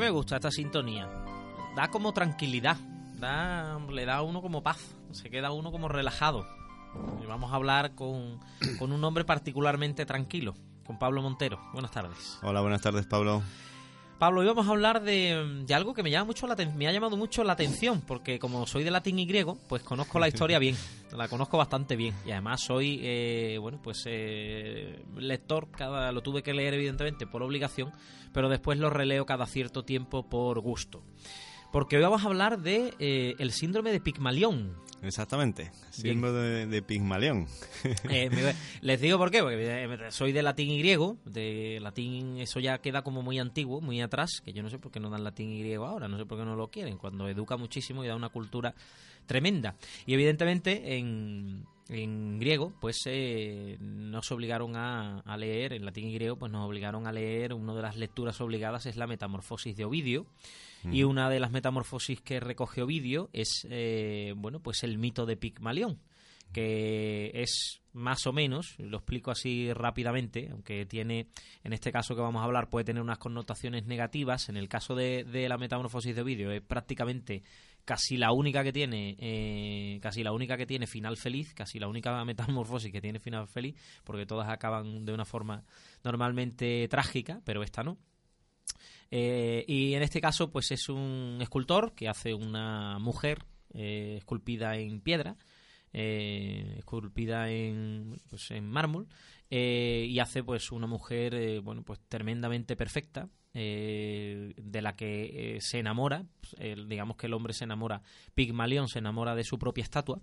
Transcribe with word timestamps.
¿Qué 0.00 0.06
me 0.06 0.12
gusta 0.12 0.36
esta 0.36 0.50
sintonía? 0.50 1.10
Da 1.76 1.88
como 1.90 2.14
tranquilidad, 2.14 2.78
da, 3.18 3.78
le 3.90 4.06
da 4.06 4.16
a 4.16 4.22
uno 4.22 4.40
como 4.40 4.62
paz, 4.62 4.96
se 5.12 5.28
queda 5.28 5.52
uno 5.52 5.70
como 5.70 5.88
relajado. 5.88 6.46
Y 7.22 7.26
vamos 7.26 7.52
a 7.52 7.56
hablar 7.56 7.94
con, 7.94 8.40
con 8.78 8.92
un 8.92 9.04
hombre 9.04 9.26
particularmente 9.26 10.06
tranquilo, 10.06 10.54
con 10.86 10.98
Pablo 10.98 11.20
Montero. 11.20 11.60
Buenas 11.74 11.90
tardes. 11.90 12.38
Hola, 12.42 12.62
buenas 12.62 12.80
tardes, 12.80 13.04
Pablo. 13.04 13.42
Pablo, 14.20 14.42
hoy 14.42 14.46
vamos 14.46 14.68
a 14.68 14.72
hablar 14.72 15.02
de, 15.02 15.62
de 15.64 15.74
algo 15.74 15.94
que 15.94 16.02
me 16.02 16.10
llama 16.10 16.26
mucho 16.26 16.46
la 16.46 16.54
me 16.54 16.86
ha 16.86 16.92
llamado 16.92 17.16
mucho 17.16 17.42
la 17.42 17.54
atención, 17.54 18.02
porque 18.06 18.38
como 18.38 18.66
soy 18.66 18.84
de 18.84 18.90
latín 18.90 19.18
y 19.18 19.24
griego, 19.24 19.56
pues 19.66 19.82
conozco 19.82 20.18
la 20.18 20.28
historia 20.28 20.58
bien, 20.58 20.76
la 21.16 21.26
conozco 21.26 21.56
bastante 21.56 21.96
bien, 21.96 22.14
y 22.26 22.32
además 22.32 22.60
soy, 22.60 23.00
eh, 23.02 23.56
bueno, 23.58 23.80
pues 23.82 24.02
eh, 24.04 25.02
lector, 25.16 25.70
cada 25.70 26.12
lo 26.12 26.20
tuve 26.20 26.42
que 26.42 26.52
leer 26.52 26.74
evidentemente 26.74 27.26
por 27.26 27.42
obligación, 27.42 27.92
pero 28.34 28.50
después 28.50 28.78
lo 28.78 28.90
releo 28.90 29.24
cada 29.24 29.46
cierto 29.46 29.86
tiempo 29.86 30.28
por 30.28 30.60
gusto. 30.60 31.02
Porque 31.72 31.96
hoy 31.96 32.02
vamos 32.02 32.22
a 32.22 32.26
hablar 32.26 32.60
de 32.60 32.92
eh, 32.98 33.36
el 33.38 33.52
síndrome 33.52 33.90
de 33.90 34.00
Pigmalión. 34.00 34.76
Exactamente, 35.02 35.70
símbolo 35.90 36.34
de, 36.34 36.66
de 36.66 36.82
Pigmalión. 36.82 37.46
Eh, 38.10 38.30
les 38.82 39.00
digo 39.00 39.18
por 39.18 39.30
qué, 39.30 39.40
porque 39.40 39.84
eh, 39.84 40.10
soy 40.10 40.32
de 40.32 40.42
latín 40.42 40.70
y 40.70 40.78
griego, 40.78 41.16
de 41.24 41.78
latín 41.80 42.38
eso 42.38 42.60
ya 42.60 42.78
queda 42.78 43.02
como 43.02 43.22
muy 43.22 43.38
antiguo, 43.38 43.80
muy 43.80 44.00
atrás, 44.00 44.42
que 44.44 44.52
yo 44.52 44.62
no 44.62 44.68
sé 44.68 44.78
por 44.78 44.90
qué 44.92 45.00
no 45.00 45.10
dan 45.10 45.24
latín 45.24 45.50
y 45.50 45.60
griego 45.60 45.86
ahora, 45.86 46.08
no 46.08 46.18
sé 46.18 46.26
por 46.26 46.38
qué 46.38 46.44
no 46.44 46.56
lo 46.56 46.68
quieren, 46.68 46.98
cuando 46.98 47.28
educa 47.28 47.56
muchísimo 47.56 48.04
y 48.04 48.08
da 48.08 48.16
una 48.16 48.28
cultura 48.28 48.74
tremenda. 49.26 49.76
Y 50.06 50.14
evidentemente 50.14 50.96
en, 50.96 51.64
en 51.90 52.38
griego, 52.38 52.72
pues 52.80 52.98
eh, 53.06 53.76
nos 53.80 54.30
obligaron 54.32 54.76
a, 54.76 55.20
a 55.20 55.36
leer, 55.36 55.72
en 55.72 55.84
latín 55.84 56.06
y 56.06 56.14
griego, 56.14 56.36
pues 56.36 56.52
nos 56.52 56.66
obligaron 56.66 57.06
a 57.06 57.12
leer, 57.12 57.52
una 57.52 57.74
de 57.74 57.82
las 57.82 57.96
lecturas 57.96 58.40
obligadas 58.40 58.86
es 58.86 58.96
la 58.96 59.06
Metamorfosis 59.06 59.76
de 59.76 59.84
Ovidio, 59.84 60.26
y 60.90 61.02
una 61.02 61.28
de 61.28 61.40
las 61.40 61.50
metamorfosis 61.50 62.22
que 62.22 62.40
recoge 62.40 62.80
Ovidio 62.80 63.28
es, 63.34 63.66
eh, 63.68 64.32
bueno, 64.36 64.60
pues 64.60 64.82
el 64.82 64.96
mito 64.96 65.26
de 65.26 65.36
Pigmalión 65.36 66.00
que 66.52 67.30
es 67.34 67.80
más 67.92 68.26
o 68.26 68.32
menos, 68.32 68.74
lo 68.78 68.98
explico 68.98 69.30
así 69.30 69.72
rápidamente, 69.72 70.48
aunque 70.50 70.86
tiene, 70.86 71.28
en 71.64 71.72
este 71.72 71.92
caso 71.92 72.14
que 72.14 72.20
vamos 72.20 72.40
a 72.40 72.44
hablar, 72.44 72.68
puede 72.68 72.84
tener 72.84 73.02
unas 73.02 73.18
connotaciones 73.18 73.86
negativas. 73.86 74.48
En 74.48 74.56
el 74.56 74.68
caso 74.68 74.94
de, 74.94 75.24
de 75.24 75.48
la 75.48 75.58
metamorfosis 75.58 76.14
de 76.14 76.22
Ovidio 76.22 76.50
es 76.52 76.62
prácticamente 76.62 77.42
casi 77.90 78.16
la 78.16 78.30
única 78.30 78.62
que 78.62 78.72
tiene, 78.72 79.16
eh, 79.18 79.98
casi 80.00 80.22
la 80.22 80.30
única 80.30 80.56
que 80.56 80.64
tiene 80.64 80.86
final 80.86 81.16
feliz, 81.16 81.52
casi 81.54 81.80
la 81.80 81.88
única 81.88 82.24
metamorfosis 82.24 82.92
que 82.92 83.00
tiene 83.00 83.18
final 83.18 83.48
feliz, 83.48 83.74
porque 84.04 84.26
todas 84.26 84.48
acaban 84.48 85.04
de 85.04 85.12
una 85.12 85.24
forma 85.24 85.64
normalmente 86.04 86.86
trágica, 86.86 87.40
pero 87.44 87.64
esta 87.64 87.82
no. 87.82 87.98
Eh, 89.10 89.64
y 89.66 89.94
en 89.94 90.04
este 90.04 90.20
caso, 90.20 90.52
pues 90.52 90.70
es 90.70 90.88
un 90.88 91.38
escultor 91.40 91.92
que 91.96 92.08
hace 92.08 92.32
una 92.32 93.00
mujer 93.00 93.44
eh, 93.74 94.14
esculpida 94.18 94.76
en 94.76 95.00
piedra, 95.00 95.36
eh, 95.92 96.76
esculpida 96.78 97.50
en, 97.50 98.20
pues, 98.28 98.50
en 98.50 98.68
mármol, 98.68 99.08
eh, 99.50 100.06
y 100.08 100.18
hace 100.20 100.44
pues 100.44 100.70
una 100.70 100.86
mujer, 100.86 101.34
eh, 101.34 101.58
bueno, 101.58 101.82
pues 101.82 102.00
tremendamente 102.08 102.76
perfecta, 102.76 103.28
eh, 103.52 104.54
de 104.56 104.82
la 104.82 104.94
que 104.94 105.56
eh, 105.56 105.60
se 105.60 105.78
enamora, 105.80 106.24
pues, 106.40 106.88
digamos 106.88 107.16
que 107.16 107.26
el 107.26 107.34
hombre 107.34 107.52
se 107.52 107.64
enamora, 107.64 108.02
Pigmalión 108.34 108.88
se 108.88 109.00
enamora 109.00 109.34
de 109.34 109.44
su 109.44 109.58
propia 109.58 109.82
estatua. 109.82 110.20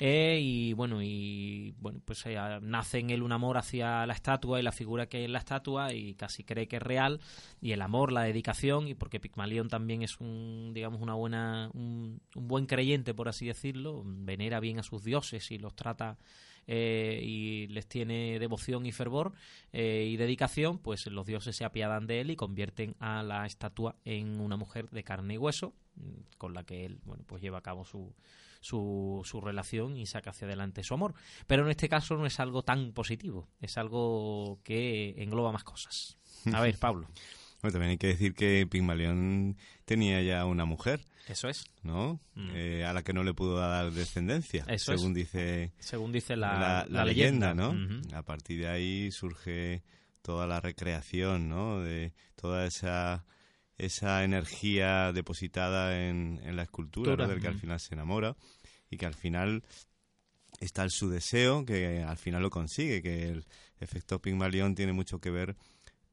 Eh, 0.00 0.40
y 0.42 0.72
bueno, 0.72 1.02
y 1.02 1.72
bueno, 1.78 2.00
pues 2.04 2.26
eh, 2.26 2.36
nace 2.62 2.98
en 2.98 3.10
él 3.10 3.22
un 3.22 3.30
amor 3.30 3.56
hacia 3.56 4.04
la 4.06 4.12
estatua 4.12 4.58
y 4.58 4.62
la 4.62 4.72
figura 4.72 5.06
que 5.06 5.18
hay 5.18 5.24
en 5.24 5.32
la 5.32 5.38
estatua 5.38 5.92
y 5.92 6.14
casi 6.14 6.42
cree 6.42 6.66
que 6.66 6.76
es 6.76 6.82
real 6.82 7.20
y 7.60 7.72
el 7.72 7.80
amor, 7.80 8.10
la 8.10 8.22
dedicación 8.22 8.88
y 8.88 8.94
porque 8.94 9.20
Pigmalión 9.20 9.68
también 9.68 10.02
es 10.02 10.18
un 10.18 10.72
digamos 10.74 11.00
una 11.00 11.14
buena 11.14 11.70
un, 11.74 12.20
un 12.34 12.48
buen 12.48 12.66
creyente 12.66 13.14
por 13.14 13.28
así 13.28 13.46
decirlo, 13.46 14.02
venera 14.04 14.58
bien 14.58 14.80
a 14.80 14.82
sus 14.82 15.04
dioses 15.04 15.52
y 15.52 15.58
los 15.58 15.76
trata 15.76 16.18
eh, 16.66 17.20
y 17.22 17.66
les 17.68 17.86
tiene 17.86 18.38
devoción 18.38 18.86
y 18.86 18.92
fervor 18.92 19.32
eh, 19.72 20.08
y 20.08 20.16
dedicación, 20.16 20.78
pues 20.78 21.06
los 21.06 21.26
dioses 21.26 21.56
se 21.56 21.64
apiadan 21.64 22.06
de 22.06 22.20
él 22.20 22.30
y 22.30 22.36
convierten 22.36 22.96
a 22.98 23.22
la 23.22 23.46
estatua 23.46 23.96
en 24.04 24.40
una 24.40 24.56
mujer 24.56 24.90
de 24.90 25.04
carne 25.04 25.34
y 25.34 25.38
hueso 25.38 25.74
mm, 25.96 26.36
con 26.38 26.54
la 26.54 26.64
que 26.64 26.84
él 26.84 27.00
bueno 27.04 27.24
pues 27.26 27.42
lleva 27.42 27.58
a 27.58 27.62
cabo 27.62 27.84
su 27.84 28.14
su, 28.64 29.20
su 29.24 29.42
relación 29.42 29.98
y 29.98 30.06
saca 30.06 30.30
hacia 30.30 30.46
adelante 30.46 30.82
su 30.82 30.94
amor. 30.94 31.14
Pero 31.46 31.64
en 31.64 31.70
este 31.70 31.90
caso 31.90 32.16
no 32.16 32.24
es 32.24 32.40
algo 32.40 32.62
tan 32.62 32.92
positivo, 32.92 33.46
es 33.60 33.76
algo 33.76 34.58
que 34.64 35.14
engloba 35.18 35.52
más 35.52 35.64
cosas. 35.64 36.16
A 36.50 36.62
ver, 36.62 36.78
Pablo. 36.80 37.08
Bueno, 37.64 37.72
también 37.72 37.92
hay 37.92 37.96
que 37.96 38.08
decir 38.08 38.34
que 38.34 38.66
Pigmalión 38.70 39.56
tenía 39.86 40.20
ya 40.20 40.44
una 40.44 40.66
mujer, 40.66 41.00
Eso 41.28 41.48
es. 41.48 41.64
¿no? 41.82 42.20
Mm. 42.34 42.50
Eh, 42.54 42.84
a 42.84 42.92
la 42.92 43.02
que 43.02 43.14
no 43.14 43.24
le 43.24 43.32
pudo 43.32 43.56
dar 43.56 43.90
descendencia, 43.90 44.66
Eso 44.68 44.92
es. 44.92 45.00
según 45.00 45.14
dice 45.14 45.72
Según 45.78 46.12
dice 46.12 46.36
la, 46.36 46.58
la, 46.58 46.86
la 46.90 47.04
leyenda, 47.06 47.54
¿no? 47.54 47.74
A 48.12 48.22
partir 48.22 48.60
de 48.60 48.68
ahí 48.68 49.10
surge 49.12 49.82
toda 50.20 50.46
la 50.46 50.60
recreación, 50.60 51.48
¿no? 51.48 51.80
De 51.80 52.12
toda 52.36 52.66
esa 52.66 53.24
esa 53.78 54.24
energía 54.24 55.14
depositada 55.14 56.06
en, 56.06 56.42
en 56.44 56.56
la 56.56 56.64
escultura, 56.64 57.26
del 57.26 57.40
que 57.40 57.48
al 57.48 57.58
final 57.58 57.80
se 57.80 57.94
enamora 57.94 58.36
y 58.90 58.98
que 58.98 59.06
al 59.06 59.14
final 59.14 59.64
está 60.60 60.86
su 60.90 61.08
deseo, 61.08 61.64
que 61.64 62.02
al 62.02 62.18
final 62.18 62.42
lo 62.42 62.50
consigue, 62.50 63.00
que 63.00 63.30
el 63.30 63.46
efecto 63.80 64.20
Pigmalión 64.20 64.74
tiene 64.74 64.92
mucho 64.92 65.18
que 65.18 65.30
ver 65.30 65.56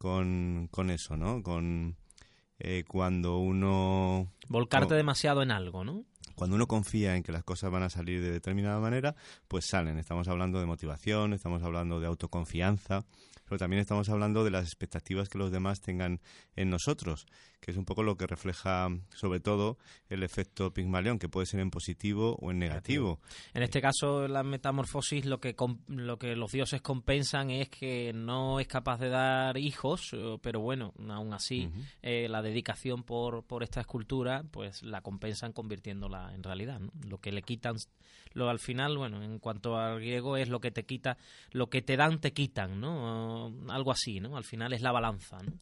con, 0.01 0.67
con 0.71 0.89
eso, 0.89 1.15
¿no? 1.15 1.43
Con 1.43 1.95
eh, 2.57 2.83
cuando 2.87 3.37
uno 3.37 4.33
Volcarte 4.47 4.95
No. 4.95 4.97
demasiado 4.97 5.43
en 5.43 5.51
algo, 5.51 5.83
¿no? 5.83 6.05
cuando 6.33 6.55
uno 6.55 6.65
confía 6.65 7.15
en 7.15 7.21
que 7.21 7.31
las 7.31 7.43
cosas 7.43 7.69
van 7.69 7.83
a 7.83 7.89
salir 7.91 8.19
de 8.19 8.31
determinada 8.31 8.79
manera, 8.79 9.15
pues 9.47 9.65
salen. 9.67 9.99
Estamos 9.99 10.27
hablando 10.27 10.59
de 10.59 10.65
motivación, 10.65 11.33
estamos 11.33 11.61
hablando 11.61 11.99
de 11.99 12.07
autoconfianza, 12.07 13.05
pero 13.45 13.59
también 13.59 13.79
estamos 13.79 14.09
hablando 14.09 14.43
de 14.43 14.49
las 14.49 14.65
expectativas 14.65 15.29
que 15.29 15.37
los 15.37 15.51
demás 15.51 15.81
tengan 15.81 16.19
en 16.55 16.71
nosotros, 16.71 17.27
que 17.61 17.71
es 17.71 17.77
un 17.77 17.85
poco 17.85 18.01
lo 18.01 18.17
que 18.17 18.25
refleja 18.25 18.89
sobre 19.13 19.39
todo 19.39 19.77
el 20.09 20.23
efecto 20.23 20.73
Pigmalión, 20.73 21.19
que 21.19 21.29
puede 21.29 21.45
ser 21.45 21.59
en 21.59 21.69
positivo 21.69 22.35
o 22.41 22.51
en 22.51 22.57
negativo. 22.57 23.19
En 23.53 23.61
este 23.61 23.79
caso, 23.81 24.27
la 24.27 24.41
metamorfosis, 24.41 25.25
lo 25.25 25.39
que, 25.39 25.55
lo 25.87 26.17
que 26.17 26.35
los 26.35 26.51
dioses 26.51 26.81
compensan 26.81 27.51
es 27.51 27.69
que 27.69 28.13
no 28.13 28.59
es 28.59 28.67
capaz 28.67 28.97
de 28.99 29.09
dar 29.09 29.57
hijos, 29.57 30.09
eh, 30.13 30.37
pero 30.41 30.59
bueno, 30.59 30.93
aún 31.07 31.33
así, 31.33 31.69
eh, 32.01 32.27
la 32.27 32.41
dedicación 32.41 33.03
por, 33.03 33.43
por 33.43 33.61
esta 33.61 33.81
escultura, 33.81 34.43
pues 34.49 34.81
la 34.81 35.01
compensan 35.01 35.53
convirtiéndola 35.53 36.33
en 36.33 36.41
realidad. 36.41 36.79
¿no? 36.79 36.91
Lo 37.07 37.19
que 37.19 37.31
le 37.31 37.43
quitan, 37.43 37.75
lo 38.33 38.49
al 38.49 38.59
final, 38.59 38.97
bueno, 38.97 39.23
en 39.23 39.39
cuanto 39.39 39.77
al 39.77 39.99
griego, 39.99 40.37
es 40.37 40.49
lo 40.49 40.59
que 40.59 40.71
te 40.71 40.85
quita, 40.85 41.17
lo 41.51 41.69
que 41.69 41.81
te 41.81 41.97
dan, 41.97 42.19
te 42.19 42.33
quitan, 42.33 42.79
¿no? 42.79 43.47
O 43.47 43.71
algo 43.71 43.91
así, 43.91 44.19
¿no? 44.19 44.37
Al 44.37 44.43
final 44.43 44.73
es 44.73 44.81
la 44.81 44.91
balanza, 44.91 45.37
¿no? 45.43 45.53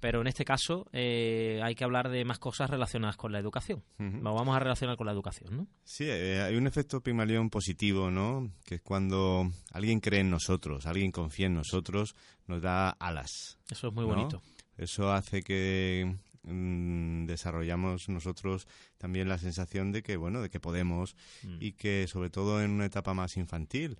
Pero 0.00 0.20
en 0.20 0.26
este 0.26 0.44
caso, 0.44 0.86
eh, 0.92 1.60
hay 1.62 1.74
que 1.74 1.84
hablar 1.84 2.08
de 2.10 2.24
más 2.24 2.38
cosas 2.38 2.68
relacionadas 2.68 3.16
con 3.16 3.32
la 3.32 3.38
educación. 3.38 3.82
Lo 3.98 4.34
vamos 4.34 4.54
a 4.54 4.58
relacionar 4.58 4.96
con 4.96 5.06
la 5.06 5.12
educación, 5.12 5.56
¿no? 5.56 5.66
Sí, 5.84 6.04
eh, 6.06 6.42
hay 6.42 6.56
un 6.56 6.66
efecto 6.66 7.00
Pigmalión 7.00 7.50
positivo, 7.50 8.10
¿no? 8.10 8.50
Que 8.64 8.76
es 8.76 8.82
cuando 8.82 9.50
alguien 9.72 10.00
cree 10.00 10.20
en 10.20 10.30
nosotros, 10.30 10.86
alguien 10.86 11.12
confía 11.12 11.46
en 11.46 11.54
nosotros, 11.54 12.14
nos 12.46 12.60
da 12.62 12.90
alas. 12.90 13.58
Eso 13.70 13.88
es 13.88 13.94
muy 13.94 14.06
¿no? 14.06 14.14
bonito. 14.14 14.42
Eso 14.76 15.10
hace 15.10 15.42
que 15.42 16.16
mm, 16.46 17.26
desarrollamos 17.26 18.08
nosotros 18.08 18.66
también 18.98 19.28
la 19.28 19.38
sensación 19.38 19.92
de 19.92 20.02
que, 20.02 20.16
bueno, 20.16 20.40
de 20.40 20.48
que 20.48 20.60
podemos 20.60 21.14
Mm. 21.42 21.58
y 21.60 21.72
que 21.72 22.06
sobre 22.08 22.30
todo 22.30 22.62
en 22.62 22.70
una 22.70 22.86
etapa 22.86 23.14
más 23.14 23.36
infantil, 23.36 23.98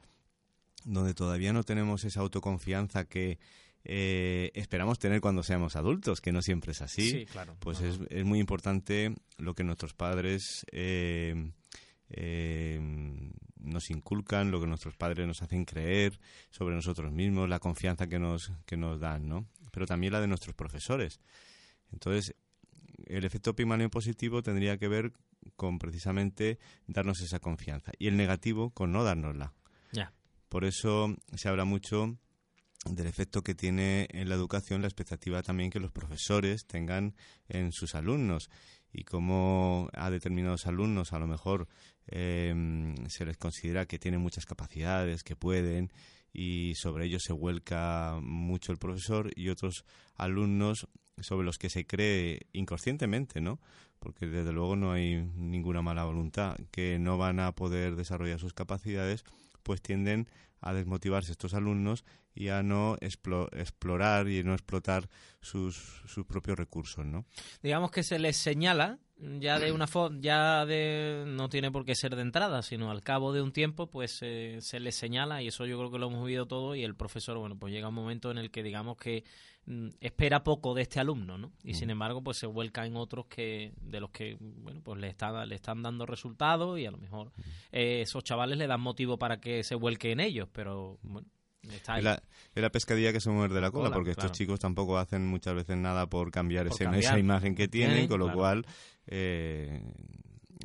donde 0.85 1.15
todavía 1.15 1.53
no 1.53 1.65
tenemos 1.65 2.05
esa 2.05 2.21
autoconfianza 2.21 3.05
que 3.05 3.39
eh, 3.89 4.51
esperamos 4.55 4.99
tener 4.99 5.21
cuando 5.21 5.43
seamos 5.43 5.77
adultos, 5.77 6.21
que 6.21 6.33
no 6.33 6.43
siempre 6.43 6.73
es 6.73 6.83
así. 6.83 7.11
Sí, 7.11 7.27
claro. 7.27 7.57
Pues 7.61 7.81
es, 7.81 8.01
es 8.11 8.25
muy 8.25 8.41
importante 8.41 9.15
lo 9.39 9.55
que 9.55 9.63
nuestros 9.63 9.95
padres 9.95 10.67
eh, 10.73 11.53
eh, 12.11 12.81
nos 13.61 13.91
inculcan, 13.91 14.51
lo 14.51 14.61
que 14.61 14.67
nuestros 14.67 14.97
padres 14.97 15.27
nos 15.27 15.43
hacen 15.43 15.65
creer 15.65 16.19
sobre 16.51 16.75
nosotros 16.75 17.13
mismos, 17.13 17.49
la 17.49 17.61
confianza 17.61 18.09
que 18.09 18.19
nos, 18.19 18.53
que 18.65 18.77
nos 18.77 18.99
dan, 19.01 19.29
¿no? 19.29 19.47
Pero 19.71 19.87
también 19.87 20.13
la 20.13 20.21
de 20.21 20.27
nuestros 20.27 20.55
profesores. 20.55 21.21
Entonces, 21.97 22.35
el 23.07 23.25
efecto 23.25 23.57
Pigmalión 23.57 23.89
positivo 23.89 24.43
tendría 24.43 24.77
que 24.77 24.87
ver 24.87 25.15
con 25.57 25.79
precisamente 25.79 26.59
darnos 26.87 27.23
esa 27.23 27.41
confianza 27.41 27.93
y 27.99 28.09
el 28.09 28.19
negativo 28.19 28.69
con 28.69 28.93
no 28.93 29.03
dárnosla. 29.03 29.55
Ya. 29.93 30.13
Por 30.51 30.67
eso 30.67 31.17
se 31.35 31.49
habla 31.49 31.65
mucho 31.65 32.19
del 32.85 33.07
efecto 33.07 33.43
que 33.43 33.55
tiene 33.55 34.09
en 34.11 34.29
la 34.29 34.35
educación 34.35 34.83
la 34.83 34.89
expectativa 34.89 35.43
también 35.43 35.71
que 35.71 35.81
los 35.81 35.91
profesores 35.91 36.67
tengan 36.67 37.15
en 37.49 37.73
sus 37.73 37.95
alumnos 37.95 38.51
y 38.93 39.05
cómo 39.05 39.89
a 39.95 40.11
determinados 40.11 40.67
alumnos 40.67 41.15
a 41.15 41.19
lo 41.19 41.27
mejor 41.27 41.67
eh, 42.09 42.95
se 43.09 43.25
les 43.25 43.39
considera 43.39 43.87
que 43.87 43.99
tienen 43.99 44.21
muchas 44.21 44.45
capacidades, 44.45 45.23
que 45.23 45.35
pueden 45.35 45.91
y 46.31 46.75
sobre 46.75 47.07
ellos 47.07 47.23
se 47.23 47.33
vuelca 47.33 48.19
mucho 48.21 48.71
el 48.71 48.79
profesor 48.79 49.31
y 49.35 49.49
otros 49.49 49.87
alumnos 50.15 50.87
sobre 51.21 51.47
los 51.47 51.59
que 51.59 51.71
se 51.71 51.87
cree 51.87 52.47
inconscientemente, 52.53 53.41
¿no? 53.41 53.59
Porque 53.99 54.27
desde 54.27 54.53
luego 54.53 54.77
no 54.77 54.93
hay 54.93 55.17
ninguna 55.35 55.83
mala 55.83 56.05
voluntad, 56.05 56.57
que 56.71 56.99
no 56.99 57.19
van 57.19 57.41
a 57.41 57.53
poder 57.53 57.97
desarrollar 57.97 58.39
sus 58.39 58.53
capacidades, 58.53 59.25
pues 59.63 59.81
tienden 59.81 60.29
a 60.61 60.73
desmotivarse 60.73 61.33
estos 61.33 61.55
alumnos 61.55 62.05
y 62.35 62.49
a 62.49 62.63
no 62.63 62.99
explorar 63.01 64.29
y 64.29 64.45
no 64.45 64.53
explotar 64.53 65.09
sus, 65.41 66.03
sus 66.07 66.27
propios 66.27 66.59
recursos, 66.59 67.05
¿no? 67.07 67.25
Digamos 67.63 67.91
que 67.91 68.03
se 68.03 68.19
les 68.19 68.37
señala 68.37 68.99
ya 69.19 69.59
de 69.59 69.73
una 69.73 69.87
ya 70.21 70.67
de 70.67 71.25
no 71.27 71.49
tiene 71.49 71.71
por 71.71 71.85
qué 71.85 71.95
ser 71.95 72.17
de 72.17 72.23
entrada, 72.23 72.63
sino 72.63 72.91
al 72.91 73.03
cabo 73.03 73.33
de 73.33 73.41
un 73.41 73.53
tiempo 73.53 73.87
pues 73.87 74.19
eh, 74.23 74.59
se 74.61 74.79
les 74.79 74.95
señala 74.95 75.43
y 75.43 75.49
eso 75.49 75.65
yo 75.65 75.79
creo 75.79 75.91
que 75.91 75.99
lo 75.99 76.09
hemos 76.09 76.27
vivido 76.27 76.47
todo 76.47 76.75
y 76.75 76.85
el 76.85 76.95
profesor, 76.95 77.39
bueno, 77.39 77.59
pues 77.59 77.73
llega 77.73 77.89
un 77.89 77.95
momento 77.95 78.31
en 78.31 78.39
el 78.39 78.51
que 78.51 78.63
digamos 78.63 78.99
que 78.99 79.25
mm, 79.65 79.89
espera 80.01 80.45
poco 80.45 80.75
de 80.75 80.83
este 80.83 81.01
alumno, 81.01 81.39
¿no? 81.39 81.53
Y 81.65 81.75
sin 81.75 81.89
embargo, 81.91 82.23
pues 82.23 82.37
se 82.37 82.47
vuelca 82.47 82.85
en 82.85 82.97
otros 82.97 83.27
que 83.27 83.73
de 83.81 84.01
los 84.01 84.11
que 84.11 84.37
bueno, 84.39 84.81
pues 84.85 85.01
le 85.01 85.09
están 85.09 85.49
le 85.49 85.55
están 85.55 85.83
dando 85.83 86.05
resultados 86.05 86.79
y 86.79 86.85
a 86.85 86.91
lo 86.91 86.99
mejor 86.99 87.33
eh, 87.73 88.03
esos 88.03 88.23
chavales 88.23 88.59
le 88.59 88.67
dan 88.67 88.81
motivo 88.81 89.19
para 89.19 89.41
que 89.41 89.65
se 89.65 89.77
vuelque 89.77 90.13
en 90.13 90.21
ellos, 90.21 90.49
pero 90.53 90.99
bueno, 91.03 91.27
es 91.63 92.63
la, 92.63 92.71
pescadilla 92.71 93.13
que 93.13 93.21
se 93.21 93.31
muerde 93.31 93.61
la 93.61 93.71
cola, 93.71 93.91
porque 93.91 94.13
estos 94.13 94.33
chicos 94.33 94.61
tampoco 94.61 94.99
hacen 94.99 95.27
muchas 95.27 95.55
veces 95.55 95.77
nada 95.77 96.07
por 96.07 96.31
cambiar, 96.31 96.67
esa 96.67 97.19
imagen 97.19 97.55
que 97.55 97.69
tienen, 97.69 98.09
con 98.09 98.21
lo 98.21 98.33
cual 98.33 98.67
eh, 99.07 99.83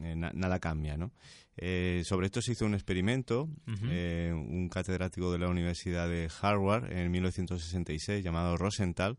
eh, 0.02 0.16
nada 0.16 0.60
cambia, 0.60 0.98
¿no? 0.98 1.12
Eh, 1.58 2.02
sobre 2.06 2.28
esto 2.28 2.42
se 2.42 2.54
hizo 2.54 2.66
un 2.66 2.74
experimento, 2.74 3.50
un 3.68 4.70
catedrático 4.72 5.32
de 5.32 5.40
la 5.40 5.50
Universidad 5.50 6.08
de 6.08 6.30
Harvard 6.42 6.92
en 6.92 7.12
1966 7.12 8.24
llamado 8.24 8.58
Rosenthal 8.58 9.18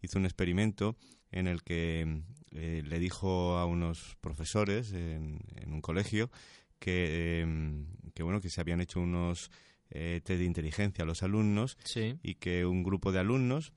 hizo 0.00 0.18
un 0.18 0.24
experimento 0.24 0.96
en 1.30 1.46
el 1.46 1.62
que 1.62 2.22
le 2.52 2.98
dijo 2.98 3.58
a 3.58 3.66
unos 3.66 4.16
profesores 4.20 4.92
en, 4.92 5.40
un 5.66 5.80
colegio 5.80 6.30
que, 6.78 7.46
que, 8.14 8.22
bueno 8.22 8.40
que 8.40 8.50
se 8.50 8.60
habían 8.60 8.80
hecho 8.80 9.00
unos 9.00 9.50
eh, 9.94 10.20
test 10.24 10.40
de 10.40 10.44
inteligencia 10.44 11.04
a 11.04 11.06
los 11.06 11.22
alumnos 11.22 11.78
y 12.22 12.34
que 12.34 12.66
un 12.66 12.82
grupo 12.82 13.12
de 13.12 13.20
alumnos 13.20 13.72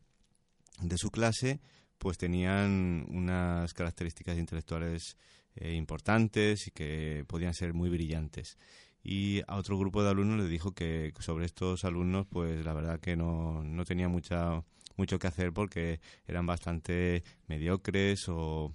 de 0.82 0.98
su 0.98 1.12
clase 1.12 1.60
pues 1.98 2.18
tenían 2.18 3.06
unas 3.10 3.74
características 3.74 4.38
intelectuales 4.38 5.18
eh, 5.56 5.74
importantes 5.74 6.68
y 6.68 6.72
que 6.72 7.24
podían 7.28 7.54
ser 7.54 7.74
muy 7.74 7.90
brillantes. 7.90 8.58
Y 9.04 9.42
a 9.48 9.56
otro 9.56 9.78
grupo 9.78 10.04
de 10.04 10.10
alumnos 10.10 10.44
le 10.44 10.50
dijo 10.50 10.74
que 10.74 11.14
sobre 11.20 11.46
estos 11.46 11.86
alumnos, 11.86 12.28
pues 12.28 12.66
la 12.66 12.74
verdad 12.74 13.00
que 13.00 13.16
no, 13.16 13.64
no 13.64 13.86
tenía 13.86 14.10
mucha, 14.10 14.64
mucho 14.96 15.18
que 15.18 15.28
hacer 15.28 15.54
porque 15.54 16.00
eran 16.28 16.46
bastante 16.46 17.24
mediocres 17.48 18.28
o, 18.28 18.74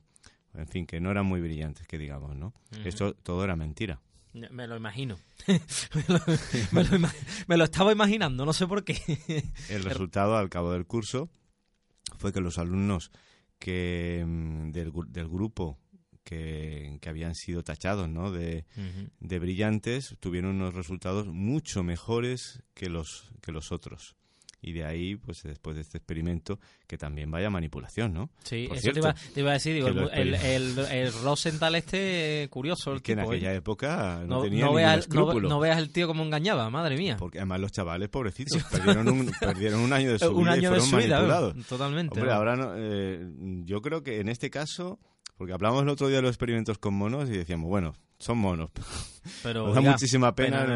en 0.55 0.69
fin, 0.69 0.87
que 0.87 1.01
no 1.01 1.11
eran 1.11 1.27
muy 1.27 1.41
brillantes, 1.41 1.87
que 1.87 1.99
digamos, 1.99 2.37
¿no? 2.37 2.55
Esto 2.85 3.15
todo 3.15 3.45
era 3.45 3.57
mentira. 3.57 4.01
Me 4.33 4.67
lo 4.67 4.77
imagino. 4.77 5.19
me, 7.47 7.57
lo, 7.57 7.65
estaba 7.65 7.93
imaginando, 7.93 8.47
no 8.47 8.53
sé 8.53 8.67
por 8.67 8.85
qué. 8.85 8.97
El 9.69 9.85
resultado 9.85 10.37
al 10.37 10.49
cabo 10.49 10.73
del 10.73 10.87
curso 10.87 11.29
fue 12.19 12.33
que 12.33 12.41
los 12.41 12.59
alumnos 12.59 13.11
que 13.59 14.25
mm, 14.27 14.71
del, 14.71 14.93
del 15.09 15.29
grupo 15.29 15.79
que, 16.25 16.99
habían 17.07 17.35
sido 17.35 17.63
tachados 17.63 18.09
¿no? 18.09 18.31
de, 18.31 18.65
de 19.21 19.39
brillantes 19.39 20.17
tuvieron 20.21 20.57
unos 20.57 20.75
resultados 20.75 21.27
mucho 21.27 21.83
mejores 21.83 22.63
que 22.75 22.89
los, 22.89 23.31
que 23.43 23.53
los 23.53 23.73
otros 23.73 24.17
y 24.63 24.73
de 24.73 24.85
ahí, 24.85 25.17
pues 25.17 25.43
después 25.43 25.75
de 25.75 25.83
este 25.83 25.99
experimento, 25.99 26.61
que 26.87 26.97
también 26.97 27.31
vaya 27.33 27.51
manipulación, 27.51 28.15
¿no? 28.15 28.31
Sí, 28.45 28.69
eso 28.73 28.93
te, 28.93 29.01
iba, 29.41 29.51
a 29.51 29.55
decir, 29.55 29.75
digo, 29.75 29.89
el, 29.89 30.35
el, 30.35 30.79
el, 30.79 31.13
Rosenthal 31.13 31.75
este, 31.75 32.47
curioso, 32.49 32.93
el 32.93 33.03
que 33.03 33.13
en 33.13 33.19
¿eh? 33.19 33.23
aquella 33.23 33.53
época 33.55 34.23
no, 34.25 34.43
tenía 34.43 34.67
no 34.67 34.75
veas, 34.75 35.09
no, 35.09 35.59
veas 35.59 35.79
el 35.79 35.91
tío 35.91 36.07
como 36.07 36.23
engañaba, 36.23 36.71
madre 36.71 36.97
mía. 36.97 37.17
Porque 37.19 37.39
además 37.39 37.59
los 37.59 37.73
chavales, 37.73 38.09
pobrecitos, 38.11 38.63
perdieron, 38.71 39.09
un, 39.09 39.33
perdieron 39.41 39.81
un 39.81 39.93
año 39.93 40.13
de 40.13 40.21
su 40.21 40.33
vida 40.33 40.57
y 40.57 40.61
fueron 40.65 40.91
manipulados. 40.93 41.67
totalmente. 41.67 42.21
Hombre, 42.21 42.33
ahora 42.33 42.55
no, 42.55 42.73
eh, 42.77 43.27
yo 43.65 43.83
creo 43.83 44.05
que 44.05 44.21
en 44.21 44.29
este 44.29 44.49
caso, 44.49 45.01
porque 45.37 45.55
hablamos 45.55 45.83
el 45.83 45.89
otro 45.89 46.07
día 46.07 46.17
de 46.17 46.23
los 46.23 46.31
experimentos 46.31 46.79
con 46.79 46.95
monos 46.95 47.29
y 47.29 47.33
decíamos, 47.33 47.69
bueno, 47.69 47.95
son 48.21 48.39
monos. 48.39 48.71
Pero, 49.43 49.67
Nos 49.67 49.75
da 49.75 49.81
muchísima 49.81 50.35
pena. 50.35 50.67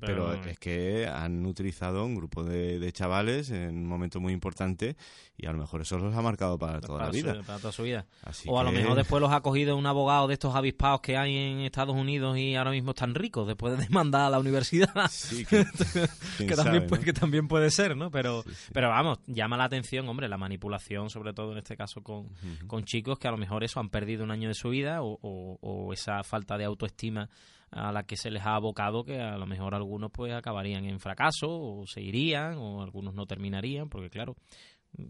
pero, 0.00 0.34
es 0.34 0.58
que 0.58 1.06
han 1.06 1.44
utilizado 1.46 2.04
un 2.04 2.14
grupo 2.14 2.44
de, 2.44 2.90
chavales 2.92 3.50
en 3.50 3.76
un 3.76 3.86
momento 3.86 4.20
muy 4.20 4.32
importante 4.32 4.96
y 5.36 5.46
a 5.46 5.52
lo 5.52 5.58
mejor 5.58 5.80
eso 5.80 5.96
los 5.96 6.14
ha 6.14 6.20
marcado 6.20 6.58
para 6.58 6.80
toda 6.80 7.04
la 7.04 7.10
vida. 7.10 7.40
para 7.46 7.58
toda 7.58 7.72
su 7.72 7.82
vida. 7.82 8.04
o 8.46 8.60
a 8.60 8.64
lo 8.64 8.72
mejor 8.72 8.96
después 8.96 9.20
los 9.22 9.32
ha 9.32 9.40
cogido 9.40 9.76
un 9.76 9.86
abogado 9.86 10.28
de 10.28 10.34
estos 10.34 10.54
avispados 10.54 11.00
que 11.00 11.16
hay 11.16 11.34
en 11.36 11.60
Estados 11.60 11.96
Unidos 11.96 12.36
y 12.36 12.56
ahora 12.56 12.72
mismo 12.72 12.90
están 12.90 13.14
ricos 13.14 13.46
después 13.46 13.76
de 13.76 13.84
demandar 13.84 14.22
a 14.22 14.30
la 14.30 14.38
universidad. 14.38 14.90
Sí, 15.10 15.44
que, 15.44 15.64
también, 16.56 16.86
puede, 16.86 17.04
que 17.04 17.12
también 17.12 17.48
puede 17.48 17.70
ser, 17.70 17.96
¿no? 17.96 18.10
Pero, 18.10 18.44
pero 18.72 18.88
vamos, 18.88 19.18
llama 19.26 19.56
la 19.56 19.64
atención, 19.64 20.08
hombre, 20.08 20.28
la 20.28 20.38
manipulación, 20.38 21.10
sobre 21.10 21.32
todo 21.32 21.52
en 21.52 21.58
este 21.58 21.76
caso 21.76 22.02
con, 22.02 22.28
con 22.66 22.84
chicos 22.84 23.18
que 23.18 23.28
a 23.28 23.30
lo 23.30 23.36
mejor 23.36 23.64
eso 23.64 23.80
han 23.80 23.88
perdido 23.88 24.24
un 24.24 24.30
año 24.30 24.48
de 24.48 24.54
su 24.54 24.70
vida 24.70 25.02
o, 25.02 25.18
o 25.22 25.92
esa 25.92 26.22
falta 26.22 26.58
de 26.58 26.64
autoestima 26.64 27.28
a 27.70 27.92
la 27.92 28.04
que 28.04 28.16
se 28.16 28.30
les 28.30 28.44
ha 28.44 28.56
abocado 28.56 29.04
que 29.04 29.20
a 29.20 29.38
lo 29.38 29.46
mejor 29.46 29.74
algunos 29.74 30.10
pues 30.10 30.32
acabarían 30.32 30.84
en 30.84 30.98
fracaso 30.98 31.48
o 31.48 31.86
se 31.86 32.00
irían 32.00 32.54
o 32.58 32.82
algunos 32.82 33.14
no 33.14 33.26
terminarían 33.26 33.88
porque 33.88 34.10
claro 34.10 34.36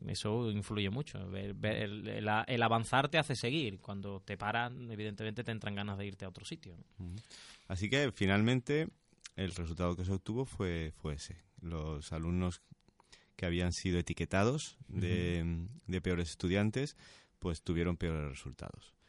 eso 0.08 0.50
influye 0.50 0.90
mucho. 0.90 1.18
El, 1.34 2.62
avanzar 2.62 3.08
te 3.08 3.16
hace 3.16 3.34
seguir. 3.34 3.80
Cuando 3.80 4.20
te 4.20 4.36
paran 4.36 4.90
evidentemente 4.90 5.42
te 5.42 5.52
entran 5.52 5.74
ganas 5.74 5.96
de 5.96 6.06
irte 6.06 6.24
a 6.26 6.28
otro 6.28 6.44
sitio 6.44 6.76
así 7.66 7.88
que 7.88 8.12
finalmente 8.12 8.88
el 9.36 9.54
resultado 9.54 9.96
que 9.96 10.04
se 10.04 10.12
obtuvo 10.12 10.44
fue 10.44 10.92
fue 10.96 11.14
ese. 11.14 11.36
Los 11.62 12.12
alumnos 12.12 12.60
que 13.36 13.46
habían 13.46 13.72
sido 13.72 13.98
etiquetados 13.98 14.76
de, 14.88 15.66
de 15.86 16.00
peores 16.02 16.28
estudiantes 16.30 16.96
pues 17.38 17.62
tuvieron 17.62 17.96
peores 17.96 18.28
resultados 18.28 18.99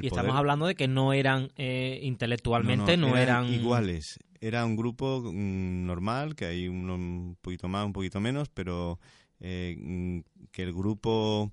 y 0.00 0.06
estamos 0.06 0.36
hablando 0.36 0.66
de 0.66 0.74
que 0.74 0.88
no 0.88 1.12
eran 1.12 1.50
eh, 1.56 1.98
intelectualmente, 2.02 2.96
no, 2.96 3.16
eran, 3.16 3.52
iguales. 3.52 4.18
Era 4.40 4.64
un 4.64 4.76
grupo 4.76 5.22
mm, 5.24 5.86
normal, 5.86 6.36
que 6.36 6.46
hay 6.46 6.68
uno 6.68 6.94
un 6.94 7.36
poquito 7.40 7.68
más, 7.68 7.84
un 7.84 7.92
poquito 7.92 8.20
menos, 8.20 8.48
pero 8.48 8.98
eh, 9.40 9.76
mm, 9.78 10.20
que 10.52 10.62
el 10.62 10.72
grupo 10.72 11.52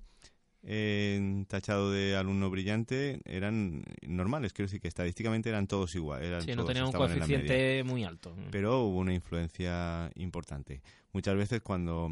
eh, 0.62 1.44
tachado 1.48 1.90
de 1.90 2.14
alumno 2.14 2.50
brillante 2.50 3.20
eran 3.24 3.82
normales, 4.02 4.52
quiero 4.52 4.68
decir 4.68 4.80
que 4.80 4.88
estadísticamente 4.88 5.48
eran 5.48 5.66
todos 5.66 5.94
iguales. 5.94 6.44
sí, 6.44 6.54
no 6.54 6.64
tenían 6.64 6.86
un 6.86 6.92
coeficiente 6.92 7.82
muy 7.84 8.04
alto. 8.04 8.36
Pero 8.50 8.82
hubo 8.84 8.98
una 8.98 9.14
influencia 9.14 10.10
importante. 10.14 10.82
Muchas 11.12 11.36
veces 11.36 11.60
cuando 11.62 12.10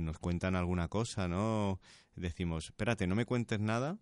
nos 0.00 0.18
cuentan 0.18 0.54
alguna 0.56 0.88
cosa, 0.88 1.26
¿no? 1.26 1.80
Decimos, 2.14 2.66
espérate, 2.66 3.06
no 3.06 3.16
me 3.16 3.24
cuentes 3.24 3.58
nada 3.58 3.98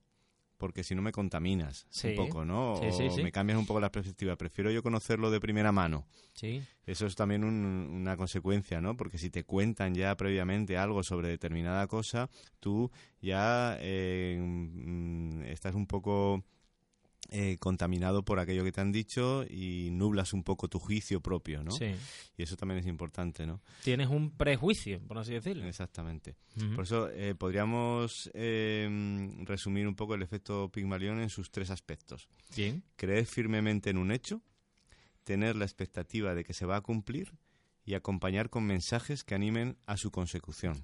porque 0.63 0.85
si 0.85 0.95
no 0.95 1.03
me 1.03 1.11
contaminas 1.11 1.89
un 2.05 2.15
poco, 2.15 2.45
¿no? 2.45 2.75
o 2.75 3.17
me 3.17 3.33
cambias 3.33 3.59
un 3.59 3.67
poco 3.67 3.81
la 3.81 3.91
perspectiva. 3.91 4.37
Prefiero 4.37 4.71
yo 4.71 4.81
conocerlo 4.81 5.29
de 5.33 5.41
primera 5.41 5.73
mano. 5.73 6.07
Sí. 6.35 6.63
Eso 6.87 7.05
es 7.05 7.17
también 7.17 7.43
una 7.43 8.17
consecuencia, 8.17 8.81
¿no? 8.81 8.97
Porque 8.97 9.19
si 9.19 9.29
te 9.29 9.43
cuentan 9.43 9.93
ya 9.93 10.17
previamente 10.17 10.79
algo 10.79 11.03
sobre 11.03 11.27
determinada 11.27 11.89
cosa, 11.89 12.31
tú 12.61 12.93
ya 13.21 13.77
eh, 13.81 14.39
mm, 14.41 15.43
estás 15.47 15.75
un 15.75 15.89
poco 15.89 16.45
eh, 17.31 17.57
contaminado 17.61 18.25
por 18.25 18.41
aquello 18.41 18.65
que 18.65 18.73
te 18.73 18.81
han 18.81 18.93
dicho 18.93 19.45
y 19.49 19.89
nublas 19.93 20.33
un 20.33 20.43
poco 20.43 20.69
tu 20.69 20.79
juicio 20.79 21.21
propio, 21.21 21.63
¿no? 21.63 21.71
Sí. 21.71 21.95
Y 22.37 22.43
eso 22.43 22.57
también 22.57 22.81
es 22.81 22.87
importante, 22.87 23.47
¿no? 23.47 23.63
Tienes 23.85 24.09
un 24.09 24.33
prejuicio, 24.33 25.01
por 25.07 25.19
así 25.19 25.33
decirlo. 25.33 25.67
Exactamente. 25.67 26.35
Por 26.75 26.85
eso 26.85 27.09
eh, 27.11 27.35
podríamos 27.35 28.31
em, 28.35 29.47
resumir 29.47 29.89
un 29.89 29.95
poco 29.95 30.15
el 30.15 30.23
efecto 30.23 30.71
Pigmalión 30.71 31.21
en 31.21 31.31
sus 31.31 31.51
tres 31.51 31.71
aspectos. 31.71 32.29
Bien. 32.55 32.83
Creer 32.97 33.25
firmemente 33.25 33.89
en 33.89 33.97
un 33.97 34.11
hecho, 34.13 34.43
tener 35.25 35.57
la 35.57 35.65
expectativa 35.65 36.35
de 36.35 36.45
que 36.45 36.53
se 36.53 36.67
va 36.67 36.77
a 36.77 36.81
cumplir 36.83 37.33
y 37.87 37.95
acompañar 37.95 38.51
con 38.51 38.65
mensajes 38.65 39.25
que 39.25 39.35
animen 39.35 39.79
a 39.87 39.97
su 39.97 40.11
consecución. 40.11 40.83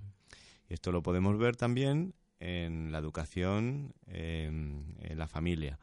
Y 0.71 0.75
esto 0.75 0.93
lo 0.93 1.03
podemos 1.03 1.37
ver 1.37 1.57
también 1.57 2.15
en 2.41 2.91
la 2.91 2.99
educación, 2.99 3.93
en 4.07 4.97
la 5.15 5.27
familia. 5.29 5.79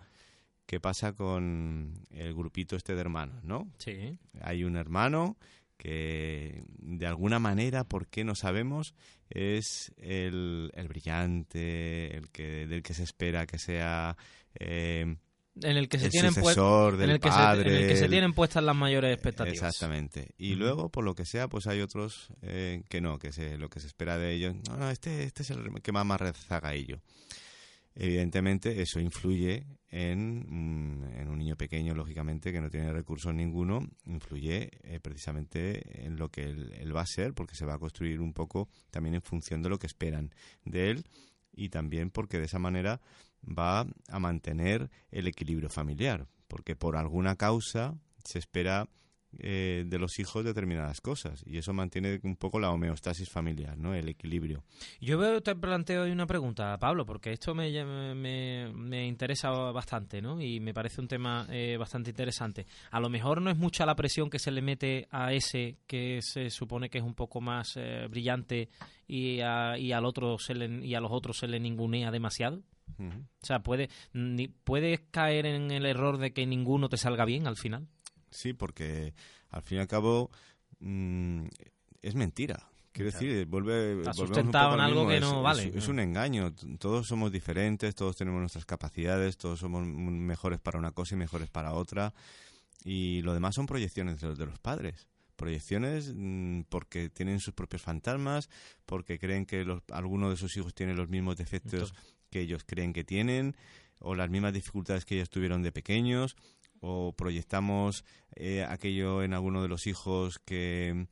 ¿Qué 0.66 0.80
pasa 0.80 1.14
con 1.14 1.94
el 2.12 2.34
grupito 2.34 2.76
este 2.76 2.96
de 2.96 3.02
hermanos, 3.02 3.44
no? 3.44 3.68
Sí. 3.78 4.18
Hay 4.42 4.64
un 4.64 4.76
hermano 4.78 5.38
que 5.78 6.64
de 6.80 7.06
alguna 7.06 7.40
manera, 7.40 7.84
¿por 7.84 8.08
qué 8.08 8.24
no 8.24 8.36
sabemos? 8.36 8.96
Es 9.30 9.92
el, 9.98 10.72
brillante, 10.88 12.16
el 12.18 12.30
que 12.30 12.66
del 12.68 12.82
que 12.84 12.94
se 12.94 13.04
espera 13.04 13.46
que 13.46 13.60
sea 13.60 14.16
eh, 14.60 15.16
en 15.62 15.78
el 15.78 15.88
que 15.88 16.00
se 16.00 16.06
el 16.06 16.12
tienen 16.12 16.34
sucesor 16.34 16.94
en 16.96 17.00
del 17.02 17.10
el 17.12 17.20
que 17.20 17.30
se- 17.30 17.36
padre, 17.36 17.70
en 17.78 17.84
el 17.84 17.88
que 17.90 17.96
se 17.98 18.06
el- 18.06 18.12
tienen 18.12 18.34
puestas 18.34 18.64
las 18.64 18.76
mayores 18.76 19.14
expectativas. 19.14 19.58
Exactamente. 19.58 20.32
Y 20.38 20.56
luego, 20.56 20.90
por 20.90 21.04
lo 21.04 21.16
que 21.16 21.26
sea, 21.26 21.48
pues 21.48 21.68
hay 21.68 21.82
otros 21.82 22.30
eh, 22.42 22.84
que 22.90 23.00
no, 23.02 23.20
que 23.20 23.32
se, 23.32 23.58
lo 23.58 23.70
que 23.70 23.80
se 23.80 23.88
espera 23.88 24.18
de 24.18 24.34
ellos, 24.34 24.56
no, 24.68 24.78
no, 24.78 24.90
este, 24.90 25.24
este 25.24 25.44
es 25.44 25.50
el 25.52 25.82
que 25.82 25.92
más, 25.92 26.06
más 26.06 26.20
rezaga 26.20 26.74
ello. 26.74 27.00
Evidentemente, 27.96 28.82
eso 28.82 29.00
influye 29.00 29.66
en, 29.90 30.46
mm, 30.48 31.04
en 31.18 31.30
un 31.30 31.38
niño 31.38 31.56
pequeño, 31.56 31.96
lógicamente, 31.96 32.52
que 32.52 32.60
no 32.60 32.70
tiene 32.70 32.92
recursos 32.92 33.34
ninguno, 33.34 33.88
influye 34.06 34.70
eh, 34.84 35.00
precisamente 35.00 36.06
en 36.06 36.18
lo 36.18 36.30
que 36.30 36.44
él, 36.44 36.74
él 36.78 36.96
va 36.96 37.02
a 37.02 37.06
ser, 37.06 37.34
porque 37.34 37.56
se 37.56 37.66
va 37.66 37.75
a 37.75 37.80
construir 37.80 38.20
un 38.20 38.34
poco 38.34 38.68
también 38.92 39.16
en 39.16 39.22
función 39.22 39.62
de 39.62 39.70
lo 39.70 39.80
que 39.80 39.88
esperan 39.88 40.32
de 40.66 40.92
él 40.92 41.06
y 41.54 41.70
también 41.70 42.10
porque 42.10 42.38
de 42.38 42.46
esa 42.46 42.60
manera 42.60 43.00
va 43.42 43.88
a 44.10 44.20
mantener 44.20 44.90
el 45.12 45.28
equilibrio 45.28 45.70
familiar, 45.70 46.28
porque 46.48 46.75
por 46.75 46.98
alguna 46.98 47.36
causa 47.38 47.96
se 48.24 48.40
espera 48.40 48.90
eh, 49.39 49.84
de 49.86 50.00
los 50.00 50.20
hijos 50.20 50.44
determinadas 50.44 51.01
cosas 51.01 51.44
y 51.46 51.58
eso 51.58 51.74
mantiene 51.74 52.20
un 52.24 52.36
poco 52.36 52.60
la 52.60 52.72
homeostasis 52.72 53.30
familiar, 53.30 53.77
¿no? 53.77 53.94
El 53.94 54.10
equilibrio. 54.10 54.63
Yo 55.01 55.18
veo, 55.18 55.42
te 55.42 55.56
planteo 55.56 56.04
ahí 56.04 56.12
una 56.12 56.27
pregunta, 56.27 56.77
Pablo, 56.77 57.06
porque 57.06 57.32
esto 57.32 57.54
me, 57.54 57.72
me, 58.15 58.72
me 58.74 59.08
interesa 59.08 59.50
bastante, 59.50 60.22
¿no? 60.22 60.42
Y 60.42 60.60
me 60.60 60.74
parece 60.74 61.01
un 61.01 61.08
tema 61.08 61.48
eh, 61.50 61.77
bastante 61.77 62.10
interesante. 62.12 62.65
A 62.92 63.00
lo 63.00 63.10
mejor 63.10 63.42
no 63.42 63.50
es 63.50 63.58
mucha 63.58 63.86
la 63.86 63.96
presión 63.96 64.30
que 64.30 64.39
se 64.39 64.51
le 64.51 64.62
mete 64.62 65.08
a 65.12 65.34
ese 65.34 65.77
que 65.88 66.20
se 66.22 66.50
supone 66.50 66.89
que 66.89 67.00
es 67.00 67.04
un 67.04 67.15
poco 67.15 67.42
más 67.42 67.74
eh, 67.75 68.08
brillante 68.10 68.70
y 69.08 69.39
a, 69.42 69.77
y 69.77 69.92
al 69.92 70.06
otro 70.06 70.38
se 70.38 70.56
le, 70.56 70.86
y 70.86 70.96
a 70.96 71.00
los 71.00 71.12
otros 71.12 71.38
se 71.38 71.48
le 71.48 71.60
ningunea 71.60 72.12
demasiado. 72.12 72.63
O 72.98 73.46
sea, 73.46 73.60
puede, 73.63 73.89
ni, 74.13 74.48
puedes 74.48 75.01
caer 75.12 75.46
en 75.48 75.72
el 75.72 75.86
error 75.86 76.18
de 76.18 76.34
que 76.34 76.46
ninguno 76.46 76.88
te 76.88 76.98
salga 76.98 77.25
bien 77.25 77.48
al 77.48 77.58
final. 77.58 77.88
Sí, 78.36 78.54
porque 78.54 79.13
al 79.50 79.62
fin 79.62 79.77
y 79.77 79.82
al 79.82 79.88
cabo 79.88 80.30
mm, 80.80 81.46
es 82.01 82.15
mentira. 82.15 82.70
Quiero 82.92 83.12
Claro. 83.12 83.25
decir, 83.25 83.46
vuelve, 83.48 84.13
sustentado 84.13 84.75
en 84.75 84.80
al 84.80 84.86
algo 84.92 85.01
mismo, 85.01 85.10
que 85.13 85.20
no 85.20 85.38
es- 85.38 85.44
vale, 85.44 85.77
Es, 85.77 85.88
un 85.89 86.00
engaño. 86.00 86.54
Todos 86.80 87.08
somos 87.08 87.32
diferentes, 87.32 87.94
todos 87.94 88.15
tenemos 88.15 88.39
nuestras 88.39 88.65
capacidades, 88.65 89.38
todos 89.38 89.60
somos 89.60 89.86
mejores 89.86 90.60
para 90.62 90.80
una 90.80 90.92
cosa 90.92 91.15
y 91.15 91.18
mejores 91.18 91.50
para 91.50 91.74
otra. 91.74 92.13
Y 92.86 93.22
lo 93.24 93.34
demás 93.34 93.56
son 93.56 93.65
proyecciones 93.65 94.22
de 94.22 94.27
los, 94.27 94.38
de 94.38 94.46
los 94.46 94.60
padres. 94.60 95.08
Proyecciones 95.36 96.13
mm, 96.15 96.62
porque 96.70 97.10
tienen 97.10 97.42
sus 97.42 97.54
propios 97.54 97.82
fantasmas, 97.82 98.50
porque 98.86 99.20
creen 99.20 99.46
que 99.46 99.65
los, 99.65 99.82
alguno 99.92 100.30
de 100.30 100.38
sus 100.38 100.56
hijos 100.56 100.74
tiene 100.74 100.94
los 100.94 101.10
mismos 101.10 101.36
defectos 101.36 101.94
que 102.30 102.39
ellos 102.42 102.63
creen 102.65 102.94
que 102.94 103.04
tienen, 103.04 103.58
o 104.00 104.15
las 104.15 104.30
mismas 104.30 104.54
dificultades 104.54 105.04
que 105.04 105.15
ellos 105.15 105.30
tuvieron 105.30 105.63
de 105.63 105.72
pequeños, 105.74 106.38
o 106.88 107.13
proyectamos 107.13 108.04
eh, 108.36 108.63
aquello 108.63 109.24
en 109.24 109.34
alguno 109.34 109.62
de 109.62 109.68
los 109.68 109.88
hijos 109.88 110.39
que 110.46 111.08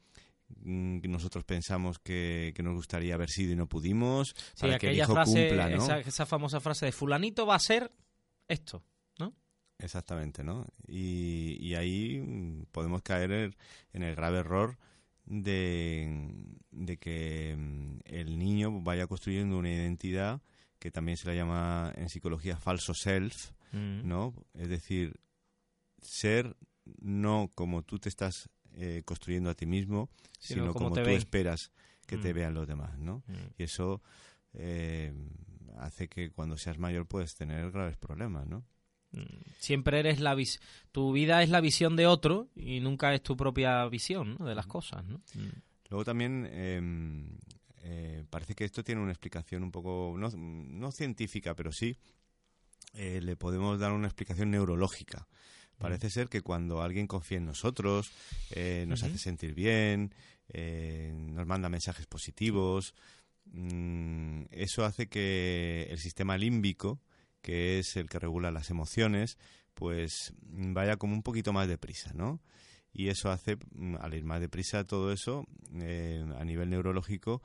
mm, 0.61 0.99
nosotros 1.09 1.43
pensamos 1.43 1.97
que, 1.99 2.53
que 2.55 2.61
nos 2.63 2.75
gustaría 2.75 3.15
haber 3.15 3.29
sido 3.29 3.53
y 3.53 3.55
no 3.55 3.67
pudimos, 3.67 4.35
Sí, 4.53 4.61
para 4.61 4.77
que 4.77 4.87
el 4.87 4.91
aquella 4.91 5.03
hijo 5.05 5.13
frase, 5.13 5.47
cumpla, 5.47 5.69
¿no? 5.69 5.83
esa, 5.83 5.99
esa 5.99 6.25
famosa 6.25 6.59
frase 6.59 6.85
de 6.85 6.91
fulanito 6.91 7.45
va 7.45 7.55
a 7.55 7.59
ser 7.59 7.91
esto. 8.47 8.83
Exactamente, 9.79 10.43
¿no? 10.45 10.65
Y, 10.87 11.57
y 11.59 11.75
ahí 11.75 12.21
mm, 12.21 12.67
podemos 12.71 13.01
caer 13.01 13.31
en- 13.91 14.03
el 14.03 14.15
grave 14.15 14.37
error 14.39 14.77
de, 15.25 16.31
de 16.71 16.97
que 16.97 17.55
mm, 17.57 17.99
el 18.05 18.37
niño 18.39 18.81
vaya 18.81 19.07
construyendo 19.07 19.57
una 19.57 19.71
identidad 19.71 20.41
que 20.79 20.91
también 20.91 21.17
se 21.17 21.27
la 21.27 21.33
llama 21.35 21.91
en 21.97 22.07
psicología 22.09 22.57
falso 22.57 22.93
self, 22.93 23.51
Mm. 23.75 24.07
¿no? 24.07 24.35
Es 24.53 24.69
decir, 24.69 25.15
ser 26.03 26.55
no 27.01 27.49
como 27.55 27.81
tú 27.83 27.99
te 27.99 28.09
estás 28.09 28.49
eh, 28.75 29.03
construyendo 29.05 29.49
a 29.49 29.55
ti 29.55 29.65
mismo, 29.65 30.09
Sino 30.39 30.61
sino, 30.63 30.73
como 30.73 30.89
tú 30.95 31.01
ven. 31.01 31.17
esperas 31.17 31.71
que 32.05 32.17
te 32.17 32.31
Mm. 32.31 32.35
vean 32.35 32.53
los 32.53 32.67
demás, 32.67 32.97
¿no? 32.99 33.23
Mm. 33.27 33.33
Y 33.57 33.63
eso 33.63 34.01
eh, 34.53 35.13
hace 35.77 36.07
que 36.09 36.31
cuando 36.31 36.57
seas 36.57 36.77
mayor 36.77 37.05
puedes 37.07 37.35
tener 37.35 37.71
graves 37.71 37.97
problemas, 37.97 38.45
¿no? 38.47 38.65
Mm, 39.11 39.21
Siempre 39.59 39.99
eres 39.99 40.19
la 40.19 40.33
vis 40.35 40.59
tu 40.91 41.11
vida 41.13 41.41
es 41.43 41.49
la 41.49 41.61
visión 41.61 41.95
de 41.95 42.07
otro 42.07 42.49
y 42.55 42.79
nunca 42.79 43.13
es 43.13 43.21
tu 43.21 43.37
propia 43.37 43.85
visión 43.87 44.35
¿no? 44.39 44.45
de 44.45 44.55
las 44.55 44.65
cosas, 44.67 45.05
¿no? 45.05 45.19
Mm. 45.35 45.49
Luego 45.89 46.03
también 46.03 46.47
eh, 46.49 46.81
eh, 47.83 48.25
parece 48.29 48.55
que 48.55 48.65
esto 48.65 48.83
tiene 48.83 49.01
una 49.01 49.11
explicación 49.11 49.61
un 49.63 49.71
poco, 49.71 50.15
no, 50.17 50.29
no 50.35 50.91
científica, 50.91 51.55
pero 51.55 51.71
sí 51.71 51.97
eh, 52.93 53.21
le 53.21 53.35
podemos 53.35 53.79
dar 53.79 53.91
una 53.91 54.07
explicación 54.07 54.49
neurológica. 54.51 55.27
Parece 55.83 56.09
ser 56.09 56.29
que 56.29 56.39
cuando 56.39 56.81
alguien 56.81 57.07
confía 57.07 57.39
en 57.39 57.45
nosotros, 57.45 58.13
eh, 58.51 58.85
nos 58.87 59.03
hace 59.03 59.17
sentir 59.17 59.53
bien, 59.53 60.15
eh, 60.47 61.13
nos 61.13 61.45
manda 61.45 61.67
mensajes 61.67 62.05
positivos, 62.05 62.95
mm, 63.51 64.43
eso 64.51 64.85
hace 64.85 65.07
que 65.09 65.87
el 65.89 65.99
sistema 65.99 66.37
límbico, 66.37 67.01
que 67.41 67.79
es 67.79 67.97
el 67.97 68.07
que 68.07 68.17
regula 68.17 68.49
las 68.49 68.69
emociones, 68.69 69.37
pues 69.73 70.33
vaya 70.41 70.95
como 70.95 71.15
un 71.15 71.21
poquito 71.21 71.51
más 71.51 71.67
deprisa, 71.67 72.13
¿no? 72.13 72.41
Y 72.93 73.09
eso 73.09 73.29
hace, 73.29 73.57
mm, 73.73 73.97
al 73.99 74.13
ir 74.13 74.23
más 74.23 74.39
deprisa 74.39 74.85
todo 74.85 75.11
eso, 75.11 75.45
eh, 75.73 76.23
a 76.39 76.45
nivel 76.45 76.69
neurológico, 76.69 77.41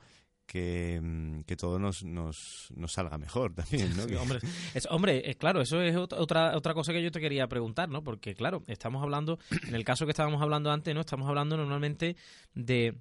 que, 0.51 0.99
mm, 0.99 1.41
que 1.43 1.55
todo 1.55 1.77
nos, 1.77 2.03
nos, 2.03 2.67
nos 2.75 2.91
salga 2.91 3.19
mejor 3.19 3.53
también, 3.53 3.95
¿no? 3.95 4.03
Sí, 4.07 4.15
hombre, 4.15 4.39
es, 4.73 4.87
hombre, 4.89 5.29
eh, 5.29 5.35
claro, 5.35 5.61
eso 5.61 5.79
es 5.81 5.95
ot- 5.95 6.15
otra 6.17 6.57
otra 6.57 6.73
cosa 6.73 6.91
que 6.91 7.03
yo 7.03 7.11
te 7.11 7.19
quería 7.19 7.47
preguntar, 7.47 7.87
¿no? 7.87 8.03
Porque 8.03 8.33
claro, 8.33 8.63
estamos 8.65 9.03
hablando, 9.03 9.37
en 9.67 9.75
el 9.75 9.83
caso 9.83 10.05
que 10.05 10.11
estábamos 10.11 10.41
hablando 10.41 10.71
antes, 10.71 10.95
¿no? 10.95 11.01
Estamos 11.01 11.29
hablando 11.29 11.55
normalmente 11.55 12.15
de 12.55 12.95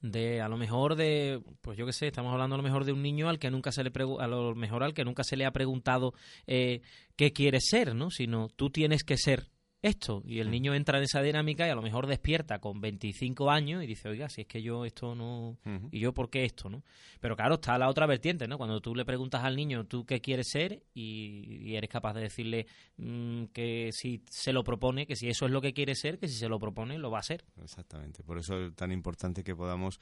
de 0.00 0.40
a 0.42 0.48
lo 0.48 0.56
mejor 0.56 0.94
de 0.94 1.42
pues 1.62 1.76
yo 1.78 1.86
qué 1.86 1.92
sé 1.92 2.06
estamos 2.06 2.32
hablando 2.32 2.54
a 2.54 2.58
lo 2.58 2.62
mejor 2.62 2.84
de 2.84 2.92
un 2.92 3.02
niño 3.02 3.28
al 3.28 3.38
que 3.38 3.50
nunca 3.50 3.72
se 3.72 3.82
le 3.82 3.90
a 4.20 4.26
lo 4.26 4.54
mejor 4.54 4.82
al 4.82 4.92
que 4.94 5.04
nunca 5.04 5.24
se 5.24 5.36
le 5.36 5.46
ha 5.46 5.52
preguntado 5.52 6.12
eh, 6.46 6.82
qué 7.16 7.32
quiere 7.32 7.60
ser 7.60 7.94
no 7.94 8.10
sino 8.10 8.48
tú 8.48 8.68
tienes 8.70 9.04
que 9.04 9.16
ser 9.16 9.48
esto 9.86 10.22
y 10.26 10.40
el 10.40 10.50
niño 10.50 10.74
entra 10.74 10.98
en 10.98 11.04
esa 11.04 11.22
dinámica 11.22 11.66
y 11.66 11.70
a 11.70 11.74
lo 11.74 11.82
mejor 11.82 12.06
despierta 12.06 12.58
con 12.58 12.80
25 12.80 13.50
años 13.50 13.82
y 13.82 13.86
dice 13.86 14.08
oiga 14.08 14.28
si 14.28 14.42
es 14.42 14.46
que 14.46 14.62
yo 14.62 14.84
esto 14.84 15.14
no 15.14 15.58
y 15.90 16.00
yo 16.00 16.12
por 16.12 16.30
qué 16.30 16.44
esto 16.44 16.68
no 16.68 16.82
pero 17.20 17.36
claro 17.36 17.54
está 17.54 17.78
la 17.78 17.88
otra 17.88 18.06
vertiente 18.06 18.46
no 18.48 18.58
cuando 18.58 18.80
tú 18.80 18.94
le 18.94 19.04
preguntas 19.04 19.44
al 19.44 19.56
niño 19.56 19.84
tú 19.84 20.04
qué 20.04 20.20
quieres 20.20 20.48
ser 20.50 20.82
y, 20.94 21.58
y 21.62 21.76
eres 21.76 21.90
capaz 21.90 22.14
de 22.14 22.22
decirle 22.22 22.66
mm, 22.96 23.44
que 23.52 23.90
si 23.92 24.22
se 24.28 24.52
lo 24.52 24.64
propone 24.64 25.06
que 25.06 25.16
si 25.16 25.28
eso 25.28 25.46
es 25.46 25.52
lo 25.52 25.60
que 25.60 25.72
quiere 25.72 25.94
ser 25.94 26.18
que 26.18 26.28
si 26.28 26.34
se 26.34 26.48
lo 26.48 26.58
propone 26.58 26.98
lo 26.98 27.10
va 27.10 27.20
a 27.20 27.22
ser 27.22 27.44
Exactamente. 27.62 28.22
Por 28.22 28.38
eso 28.38 28.66
es 28.66 28.74
tan 28.74 28.92
importante 28.92 29.44
que 29.44 29.54
podamos 29.54 30.00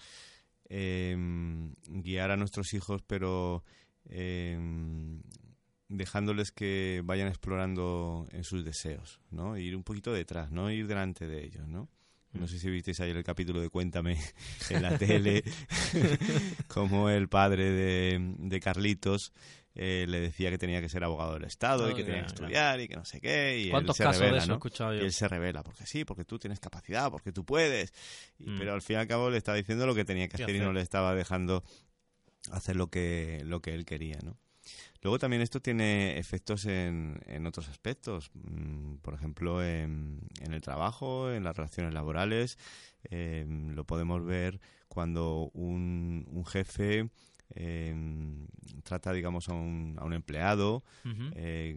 eh, 0.69 1.17
guiar 1.87 2.31
a 2.31 2.37
nuestros 2.37 2.73
hijos, 2.75 3.03
pero 3.03 3.65
eh, 4.09 4.59
dejándoles 5.89 6.51
que 6.53 7.03
vayan 7.05 7.29
explorando 7.29 8.27
en 8.33 8.45
sus 8.45 8.65
deseos, 8.65 9.21
¿no? 9.31 9.57
Ir 9.57 9.77
un 9.77 9.83
poquito 9.85 10.13
detrás, 10.13 10.51
no 10.51 10.71
ir 10.71 10.87
delante 10.87 11.27
de 11.27 11.45
ellos, 11.45 11.67
¿no? 11.69 11.89
No 12.33 12.49
sé 12.49 12.59
si 12.59 12.69
visteis 12.69 12.99
ayer 12.99 13.17
el 13.17 13.23
capítulo 13.23 13.61
de 13.61 13.69
Cuéntame 13.71 14.19
en 14.71 14.83
la 14.83 14.99
tele, 14.99 15.45
como 16.69 17.09
el 17.11 17.29
padre 17.29 17.71
de, 17.71 18.35
de 18.39 18.61
Carlitos 18.61 19.33
eh, 19.77 20.05
le 20.09 20.21
decía 20.21 20.51
que 20.51 20.59
tenía 20.59 20.81
que 20.81 20.89
ser 20.89 21.05
abogado 21.05 21.35
del 21.35 21.45
Estado 21.45 21.91
y 21.91 21.95
que 21.95 22.05
tenía 22.05 22.23
que 22.23 22.27
estudiar 22.29 22.81
y 22.81 22.89
que 22.89 22.97
no 22.97 23.05
sé 23.05 23.21
qué. 23.21 23.59
Y 23.61 23.65
él 23.65 23.71
¿Cuántos 23.71 23.97
se 23.97 24.05
casos 24.05 24.21
revela, 24.21 24.37
de 24.39 24.39
eso 24.39 24.47
he 24.47 24.49
¿no? 24.49 24.55
escuchado 24.55 24.95
Y 24.95 24.99
yo? 24.99 25.05
él 25.05 25.13
se 25.13 25.29
revela, 25.29 25.63
porque 25.63 25.87
sí, 25.87 26.05
porque 26.05 26.25
tú 26.25 26.39
tienes 26.39 26.61
capacidad, 26.61 27.11
porque 27.11 27.33
tú 27.33 27.45
puedes. 27.45 27.93
Y- 28.39 28.51
Mm. 28.51 28.59
Pero 28.59 28.75
al 28.75 28.83
fin 28.83 28.97
y 28.97 28.99
al 29.01 29.07
cabo 29.09 29.31
le 29.31 29.37
estaba 29.39 29.57
diciendo 29.57 29.87
lo 29.87 29.95
que 29.95 30.05
tenía 30.05 30.29
que 30.29 30.37
¿Qué 30.37 30.43
hacer 30.45 30.55
y 30.55 30.59
hacer? 30.59 30.67
no 30.69 30.73
le 30.73 30.81
estaba 30.81 31.15
dejando 31.15 31.63
hacer 32.53 32.77
lo 32.77 32.89
que, 32.89 33.43
lo 33.45 33.61
que 33.61 33.75
él 33.75 33.85
quería, 33.85 34.19
¿no? 34.23 34.37
Luego 35.05 35.19
también 35.19 35.43
esto 35.43 35.61
tiene 35.61 36.19
efectos 36.19 36.65
en, 36.65 37.21
en 37.27 37.47
otros 37.47 37.69
aspectos, 37.69 38.31
mm, 38.33 38.95
por 39.03 39.13
ejemplo, 39.13 39.63
en, 39.63 40.19
en 40.41 40.55
el 40.55 40.63
trabajo, 40.63 41.31
en 41.31 41.45
las 41.45 41.55
relaciones 41.55 41.93
laborales. 41.93 42.59
eh, 43.11 43.45
lo 43.47 43.85
podemos 43.85 44.25
ver 44.25 44.61
cuando 44.89 45.51
un, 45.53 46.27
un 46.31 46.47
jefe 46.47 47.11
eh, 47.55 47.95
trata, 48.83 49.13
digamos, 49.13 49.51
a 49.51 49.53
un, 49.53 49.95
a 49.99 50.05
un 50.05 50.15
empleado 50.15 50.83
eh, 51.35 51.75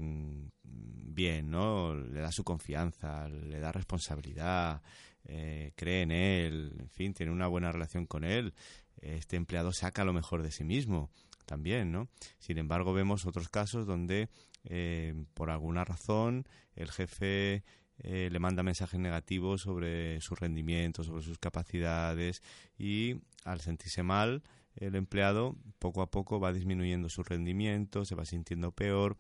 bien, 0.64 1.52
¿no? 1.52 1.96
Le 1.96 2.22
da 2.22 2.32
su 2.32 2.46
confianza, 2.46 3.28
le 3.28 3.60
da 3.60 3.74
responsabilidad, 3.74 4.82
eh, 5.26 5.74
cree 5.76 6.04
en 6.04 6.12
él, 6.12 6.76
en 6.80 6.90
fin, 6.90 7.14
tiene 7.14 7.34
una 7.34 7.48
buena 7.48 7.74
relación 7.74 8.06
con 8.06 8.24
él. 8.24 8.54
Este 9.02 9.36
empleado 9.36 9.74
saca 9.74 10.06
lo 10.06 10.14
mejor 10.14 10.44
de 10.44 10.52
sí 10.52 10.64
mismo 10.64 11.12
también, 11.48 11.92
¿no? 11.92 12.10
Sin 12.38 12.60
embargo, 12.60 12.94
vemos 12.94 13.26
otros 13.26 13.50
casos 13.50 13.88
donde, 13.88 14.30
eh, 14.66 15.16
por 15.34 15.50
alguna 15.50 15.84
razón, 15.84 16.46
el 16.76 16.92
jefe 16.92 17.64
eh, 18.00 18.30
le 18.32 18.40
manda 18.40 18.62
mensajes 18.62 19.00
negativos 19.00 19.62
sobre 19.62 20.22
su 20.22 20.36
rendimiento, 20.36 21.04
sobre 21.04 21.24
sus 21.24 21.40
capacidades 21.40 22.44
y 22.78 23.16
al 23.44 23.62
sentirse 23.62 24.04
mal, 24.04 24.44
el 24.76 24.96
empleado 24.96 25.56
poco 25.80 26.04
a 26.04 26.12
poco 26.12 26.40
va 26.40 26.54
disminuyendo 26.54 27.10
su 27.10 27.24
rendimiento, 27.24 28.06
se 28.06 28.14
va 28.14 28.26
sintiendo 28.26 28.72
peor, 28.72 29.18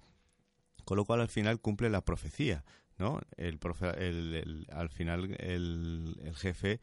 Con 0.85 0.97
lo 0.97 1.05
cual 1.05 1.21
al 1.21 1.29
final 1.29 1.59
cumple 1.59 1.89
la 1.89 2.01
profecía, 2.01 2.63
¿no? 2.97 3.19
El, 3.37 3.59
al 4.71 4.89
final 4.89 5.35
el, 5.39 6.15
el 6.23 6.35
jefe 6.35 6.79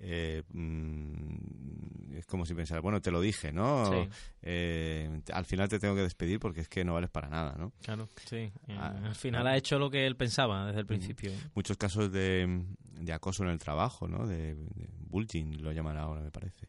eh, 0.00 0.42
mm, 0.52 2.14
es 2.16 2.26
como 2.26 2.46
si 2.46 2.54
pensara, 2.54 2.80
bueno, 2.80 3.00
te 3.00 3.10
lo 3.10 3.20
dije, 3.20 3.52
¿no? 3.52 4.06
Eh, 4.42 5.20
al 5.32 5.44
final 5.44 5.68
te 5.68 5.78
tengo 5.78 5.94
que 5.94 6.02
despedir 6.02 6.38
porque 6.38 6.60
es 6.60 6.68
que 6.68 6.84
no 6.84 6.94
vales 6.94 7.10
para 7.10 7.28
nada, 7.28 7.54
¿no? 7.58 7.72
Claro, 7.82 8.08
sí. 8.26 8.52
Ah, 8.70 8.94
al 9.04 9.14
final 9.14 9.46
ha 9.46 9.56
hecho 9.56 9.78
lo 9.78 9.90
que 9.90 10.06
él 10.06 10.16
pensaba 10.16 10.66
desde 10.66 10.80
el 10.80 10.86
principio. 10.86 11.32
Muchos 11.54 11.76
casos 11.76 12.12
de, 12.12 12.64
de 12.78 13.12
acoso 13.12 13.44
en 13.44 13.50
el 13.50 13.58
trabajo, 13.58 14.08
¿no? 14.08 14.26
De, 14.26 14.54
de 14.54 14.88
bullying, 15.08 15.58
lo 15.60 15.72
llaman 15.72 15.96
ahora, 15.96 16.20
me 16.20 16.30
parece 16.30 16.68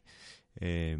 eh, 0.56 0.96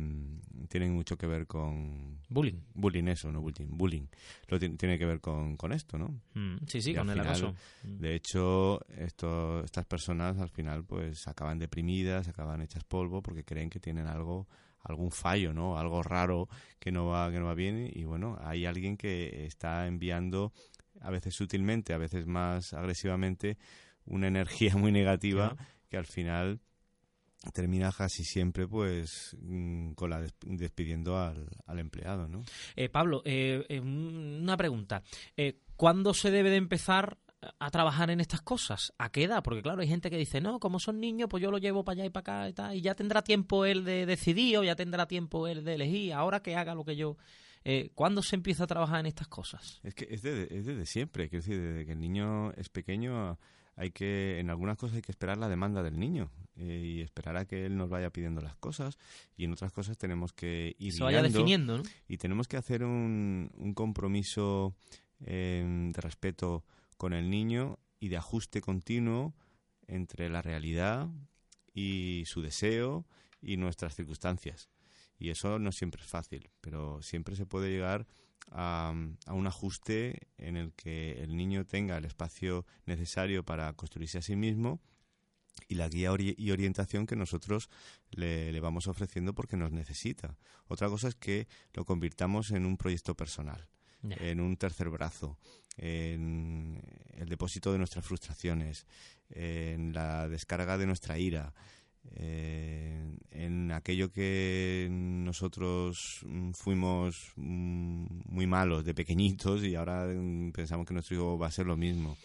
tienen 0.68 0.92
mucho 0.92 1.16
que 1.16 1.26
ver 1.26 1.46
con... 1.46 2.20
Bullying. 2.28 2.60
Bullying, 2.74 3.08
eso, 3.08 3.30
no 3.30 3.40
bullying. 3.40 3.68
Bullying. 3.70 4.06
Lo 4.48 4.58
tiene 4.58 4.98
que 4.98 5.06
ver 5.06 5.20
con, 5.20 5.56
con 5.56 5.72
esto, 5.72 5.98
¿no? 5.98 6.20
Mm, 6.34 6.56
sí, 6.66 6.82
sí, 6.82 6.94
con 6.94 7.08
el 7.10 7.20
acoso. 7.20 7.54
Mm. 7.84 7.98
De 7.98 8.14
hecho, 8.14 8.80
esto, 8.96 9.64
estas 9.64 9.86
personas 9.86 10.38
al 10.38 10.50
final 10.50 10.84
pues 10.84 11.28
acaban 11.28 11.58
deprimidas, 11.58 12.28
acaban 12.28 12.62
hechas 12.62 12.84
polvo 12.84 13.22
porque 13.22 13.44
creen 13.44 13.70
que 13.70 13.80
tienen 13.80 14.06
algo 14.06 14.46
algún 14.82 15.10
fallo, 15.10 15.52
¿no? 15.52 15.78
Algo 15.78 16.02
raro 16.02 16.48
que 16.78 16.92
no 16.92 17.06
va 17.06 17.30
que 17.30 17.40
no 17.40 17.46
va 17.46 17.54
bien 17.54 17.90
y 17.92 18.04
bueno, 18.04 18.38
hay 18.40 18.66
alguien 18.66 18.96
que 18.96 19.44
está 19.44 19.86
enviando 19.86 20.52
a 21.00 21.10
veces 21.10 21.34
sutilmente, 21.34 21.92
a 21.92 21.98
veces 21.98 22.26
más 22.26 22.72
agresivamente 22.72 23.58
una 24.04 24.28
energía 24.28 24.76
muy 24.76 24.92
negativa 24.92 25.56
que 25.88 25.96
al 25.96 26.06
final 26.06 26.60
termina 27.52 27.92
casi 27.92 28.24
siempre 28.24 28.66
pues 28.66 29.36
mm, 29.40 29.92
con 29.92 30.10
la 30.10 30.24
despidiendo 30.44 31.18
al, 31.18 31.48
al 31.66 31.78
empleado 31.78 32.28
¿no? 32.28 32.42
Eh, 32.74 32.88
Pablo 32.88 33.22
eh, 33.24 33.64
eh, 33.68 33.80
una 33.80 34.56
pregunta 34.56 35.02
¿cuándo 35.76 36.14
se 36.14 36.30
debe 36.30 36.50
de 36.50 36.56
empezar 36.56 37.18
a 37.58 37.70
trabajar 37.70 38.10
en 38.10 38.20
estas 38.20 38.40
cosas? 38.40 38.92
¿A 38.98 39.12
qué 39.12 39.24
edad? 39.24 39.42
Porque 39.42 39.62
claro, 39.62 39.82
hay 39.82 39.88
gente 39.88 40.10
que 40.10 40.16
dice, 40.16 40.40
no, 40.40 40.58
como 40.58 40.80
son 40.80 40.98
niños, 40.98 41.28
pues 41.30 41.42
yo 41.42 41.50
lo 41.50 41.58
llevo 41.58 41.84
para 41.84 42.00
allá 42.00 42.06
y 42.06 42.10
para 42.10 42.20
acá 42.22 42.48
y 42.48 42.52
tal, 42.54 42.74
y 42.74 42.80
ya 42.80 42.94
tendrá 42.94 43.22
tiempo 43.22 43.66
él 43.66 43.84
de 43.84 44.06
decidir 44.06 44.58
o 44.58 44.64
ya 44.64 44.74
tendrá 44.74 45.06
tiempo 45.06 45.46
él 45.46 45.62
de 45.62 45.74
elegir, 45.74 46.14
ahora 46.14 46.40
que 46.40 46.56
haga 46.56 46.74
lo 46.74 46.84
que 46.84 46.96
yo... 46.96 47.16
¿Cuándo 47.96 48.22
se 48.22 48.36
empieza 48.36 48.62
a 48.62 48.68
trabajar 48.68 49.00
en 49.00 49.06
estas 49.06 49.26
cosas? 49.26 49.80
Es 49.82 49.92
que 49.92 50.06
es 50.08 50.22
desde, 50.22 50.56
es 50.56 50.66
desde 50.66 50.86
siempre, 50.86 51.28
quiero 51.28 51.44
decir, 51.44 51.60
desde 51.60 51.84
que 51.84 51.92
el 51.92 51.98
niño 51.98 52.52
es 52.52 52.68
pequeño 52.68 53.40
hay 53.76 53.90
que, 53.90 54.40
en 54.40 54.48
algunas 54.50 54.78
cosas 54.78 54.96
hay 54.96 55.02
que 55.02 55.12
esperar 55.12 55.36
la 55.36 55.48
demanda 55.48 55.82
del 55.82 55.98
niño 55.98 56.30
eh, 56.56 56.82
y 56.84 57.00
esperar 57.02 57.36
a 57.36 57.44
que 57.44 57.66
él 57.66 57.76
nos 57.76 57.90
vaya 57.90 58.10
pidiendo 58.10 58.40
las 58.40 58.56
cosas 58.56 58.98
y 59.36 59.44
en 59.44 59.52
otras 59.52 59.70
cosas 59.70 59.98
tenemos 59.98 60.32
que 60.32 60.74
ir 60.78 60.94
Se 60.94 61.04
vaya 61.04 61.22
definiendo, 61.22 61.82
Y 62.08 62.16
tenemos 62.16 62.48
que 62.48 62.56
hacer 62.56 62.82
un, 62.82 63.50
un 63.54 63.74
compromiso 63.74 64.74
em, 65.20 65.92
de 65.92 66.00
respeto 66.00 66.64
con 66.96 67.12
el 67.12 67.28
niño 67.28 67.78
y 68.00 68.08
de 68.08 68.16
ajuste 68.16 68.62
continuo 68.62 69.34
entre 69.86 70.30
la 70.30 70.40
realidad 70.40 71.08
y 71.74 72.24
su 72.26 72.40
deseo 72.40 73.06
y 73.42 73.58
nuestras 73.58 73.94
circunstancias. 73.94 74.70
Y 75.18 75.28
eso 75.30 75.58
no 75.58 75.70
siempre 75.70 76.02
es 76.02 76.08
fácil, 76.08 76.50
pero 76.62 77.02
siempre 77.02 77.36
se 77.36 77.46
puede 77.46 77.70
llegar 77.70 78.06
a, 78.50 78.92
un 79.28 79.46
ajuste 79.46 80.28
en 80.38 80.56
el 80.56 80.72
que 80.72 81.22
el 81.22 81.36
niño 81.36 81.64
tenga 81.64 81.96
el 81.96 82.04
espacio 82.04 82.64
necesario 82.86 83.44
para 83.44 83.72
construirse 83.74 84.18
a 84.18 84.22
sí 84.22 84.36
mismo 84.36 84.80
y 85.68 85.74
la 85.74 85.88
guía 85.88 86.10
y 86.18 86.50
orientación 86.50 87.06
que 87.06 87.16
nosotros 87.16 87.70
le, 88.10 88.58
vamos 88.60 88.86
ofreciendo 88.86 89.34
porque 89.34 89.56
nos 89.56 89.72
necesita. 89.72 90.36
Otra 90.68 90.88
cosa 90.88 91.08
es 91.08 91.14
que 91.14 91.48
lo 91.72 91.84
convirtamos 91.84 92.50
en 92.50 92.66
un 92.66 92.76
proyecto 92.76 93.14
personal, 93.14 93.68
en 94.02 94.40
un 94.40 94.56
tercer 94.56 94.90
brazo, 94.90 95.38
en 95.76 96.82
el 97.14 97.28
depósito 97.28 97.72
de 97.72 97.78
nuestras 97.78 98.04
frustraciones, 98.04 98.86
en 99.30 99.92
la 99.92 100.28
descarga 100.28 100.78
de 100.78 100.86
nuestra 100.86 101.18
ira, 101.18 101.52
eh, 102.14 103.16
en 103.30 103.72
aquello 103.72 104.10
que 104.10 104.88
nosotros 104.90 106.20
mm, 106.24 106.52
fuimos 106.52 107.32
mm, 107.36 108.06
muy 108.26 108.46
malos 108.46 108.84
de 108.84 108.94
pequeñitos 108.94 109.62
y 109.64 109.74
ahora 109.74 110.06
mm, 110.06 110.52
pensamos 110.52 110.86
que 110.86 110.94
nuestro 110.94 111.16
hijo 111.16 111.38
va 111.38 111.48
a 111.48 111.50
ser 111.52 111.66
lo 111.66 111.76
mismo. 111.76 112.16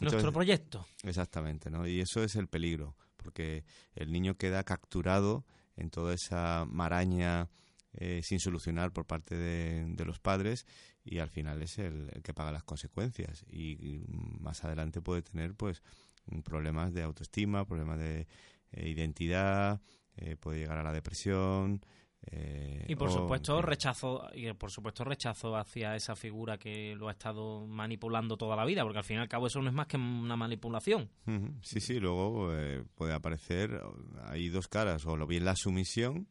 nuestro 0.00 0.32
proyecto. 0.32 0.86
Exactamente, 1.02 1.70
¿no? 1.70 1.86
Y 1.86 2.00
eso 2.00 2.22
es 2.22 2.36
el 2.36 2.48
peligro, 2.48 2.96
porque 3.16 3.64
el 3.94 4.12
niño 4.12 4.36
queda 4.36 4.64
capturado 4.64 5.44
en 5.76 5.90
toda 5.90 6.14
esa 6.14 6.64
maraña 6.68 7.50
eh, 7.92 8.20
sin 8.22 8.40
solucionar 8.40 8.92
por 8.92 9.06
parte 9.06 9.36
de, 9.36 10.04
los 10.04 10.18
padres 10.18 10.66
y 11.04 11.18
al 11.18 11.30
final 11.30 11.62
es 11.62 11.78
el, 11.78 12.10
el, 12.12 12.22
que 12.22 12.34
paga 12.34 12.52
las 12.52 12.64
consecuencias 12.64 13.44
y 13.48 14.00
más 14.08 14.64
adelante 14.64 15.00
puede 15.00 15.22
tener 15.22 15.54
pues 15.54 15.82
problemas 16.44 16.92
de 16.92 17.02
autoestima, 17.02 17.66
problemas 17.66 17.98
de 17.98 18.26
eh, 18.74 18.88
identidad, 18.88 19.80
eh, 20.16 20.36
puede 20.36 20.60
llegar 20.60 20.78
a 20.78 20.82
la 20.82 20.92
depresión. 20.92 21.80
Eh, 22.26 22.86
y 22.88 22.96
por 22.96 23.10
supuesto 23.10 23.60
rechazo 23.60 24.26
y 24.34 24.50
por 24.54 24.70
supuesto 24.70 25.04
rechazo 25.04 25.56
hacia 25.56 25.94
esa 25.94 26.16
figura 26.16 26.56
que 26.56 26.94
lo 26.96 27.08
ha 27.08 27.12
estado 27.12 27.66
manipulando 27.66 28.38
toda 28.38 28.56
la 28.56 28.64
vida 28.64 28.82
porque 28.82 28.96
al 28.96 29.04
fin 29.04 29.18
y 29.18 29.20
al 29.20 29.28
cabo 29.28 29.46
eso 29.46 29.60
no 29.60 29.68
es 29.68 29.74
más 29.74 29.86
que 29.88 29.98
una 29.98 30.34
manipulación. 30.34 31.10
Sí 31.60 31.80
sí 31.80 32.00
luego 32.00 32.50
puede 32.94 33.12
aparecer 33.12 33.78
hay 34.22 34.48
dos 34.48 34.68
caras 34.68 35.04
o 35.04 35.26
bien 35.26 35.44
la 35.44 35.54
sumisión 35.54 36.26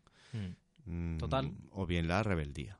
mm. 0.85 1.17
total. 1.17 1.53
o 1.69 1.85
bien 1.85 2.07
la 2.07 2.23
rebeldía. 2.23 2.79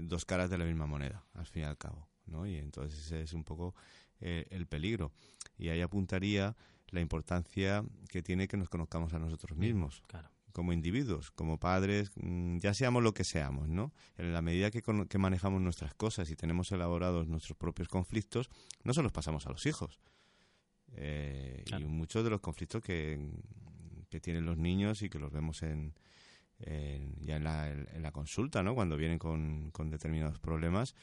Dos 0.00 0.24
caras 0.24 0.48
de 0.48 0.56
la 0.56 0.64
misma 0.64 0.86
moneda 0.86 1.26
al 1.34 1.46
fin 1.46 1.64
y 1.64 1.66
al 1.66 1.76
cabo 1.76 2.08
no 2.24 2.46
y 2.46 2.56
entonces 2.56 2.98
ese 2.98 3.20
es 3.20 3.34
un 3.34 3.44
poco 3.44 3.74
el 4.20 4.66
peligro. 4.66 5.12
Y 5.58 5.68
ahí 5.68 5.82
apuntaría 5.82 6.56
la 6.90 7.00
importancia 7.00 7.84
que 8.08 8.22
tiene 8.22 8.48
que 8.48 8.56
nos 8.56 8.68
conozcamos 8.68 9.12
a 9.14 9.18
nosotros 9.18 9.56
mismos. 9.56 10.02
Como 10.52 10.72
individuos, 10.72 11.30
como 11.30 11.58
padres, 11.58 12.10
mm, 12.16 12.58
ya 12.58 12.74
seamos 12.74 13.04
lo 13.04 13.14
que 13.14 13.22
seamos, 13.22 13.68
¿no? 13.68 13.92
En 14.16 14.32
la 14.32 14.42
medida 14.42 14.70
que, 14.70 14.82
que 15.08 15.18
manejamos 15.18 15.60
nuestras 15.60 15.94
cosas 15.94 16.28
y 16.30 16.36
tenemos 16.36 16.72
elaborados 16.72 17.28
nuestros 17.28 17.56
propios 17.56 17.88
conflictos, 17.88 18.50
no 18.82 18.92
se 18.92 19.02
los 19.02 19.12
pasamos 19.12 19.46
a 19.46 19.50
los 19.50 19.64
hijos. 19.66 20.00
Eh, 20.92 21.64
y 21.78 21.84
muchos 21.84 22.24
de 22.24 22.30
los 22.30 22.40
conflictos 22.40 22.82
que, 22.82 23.30
que 24.08 24.20
tienen 24.20 24.44
los 24.44 24.58
niños 24.58 25.02
y 25.02 25.08
que 25.08 25.20
los 25.20 25.30
vemos 25.30 25.62
en, 25.62 25.94
ya 27.20 27.36
en 27.36 27.44
la, 27.44 27.70
en 27.70 28.02
la, 28.02 28.10
consulta, 28.12 28.62
¿no? 28.62 28.74
Cuando 28.74 28.96
vienen 28.96 29.18
con, 29.18 29.70
con 29.70 29.88
determinados 29.88 30.38
problemas, 30.40 30.94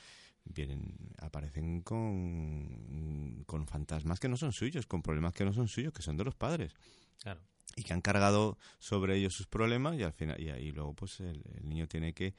vienen 0.53 0.95
aparecen 1.19 1.81
con, 1.81 3.43
con 3.45 3.67
fantasmas 3.67 4.19
que 4.19 4.29
no 4.29 4.37
son 4.37 4.51
suyos, 4.51 4.85
con 4.85 5.01
problemas 5.01 5.33
que 5.33 5.45
no 5.45 5.53
son 5.53 5.67
suyos, 5.67 5.93
que 5.93 6.01
son 6.01 6.17
de 6.17 6.23
los 6.23 6.35
padres. 6.35 6.73
Claro. 7.21 7.41
Y 7.75 7.83
que 7.83 7.93
han 7.93 8.01
cargado 8.01 8.57
sobre 8.79 9.15
ellos 9.15 9.33
sus 9.33 9.47
problemas 9.47 9.97
y 9.97 10.03
al 10.03 10.13
final 10.13 10.39
y, 10.41 10.49
ahí 10.49 10.71
luego 10.71 10.93
pues 10.93 11.19
el, 11.19 11.43
niño 11.63 11.87
tiene 11.87 12.13
que, 12.13 12.33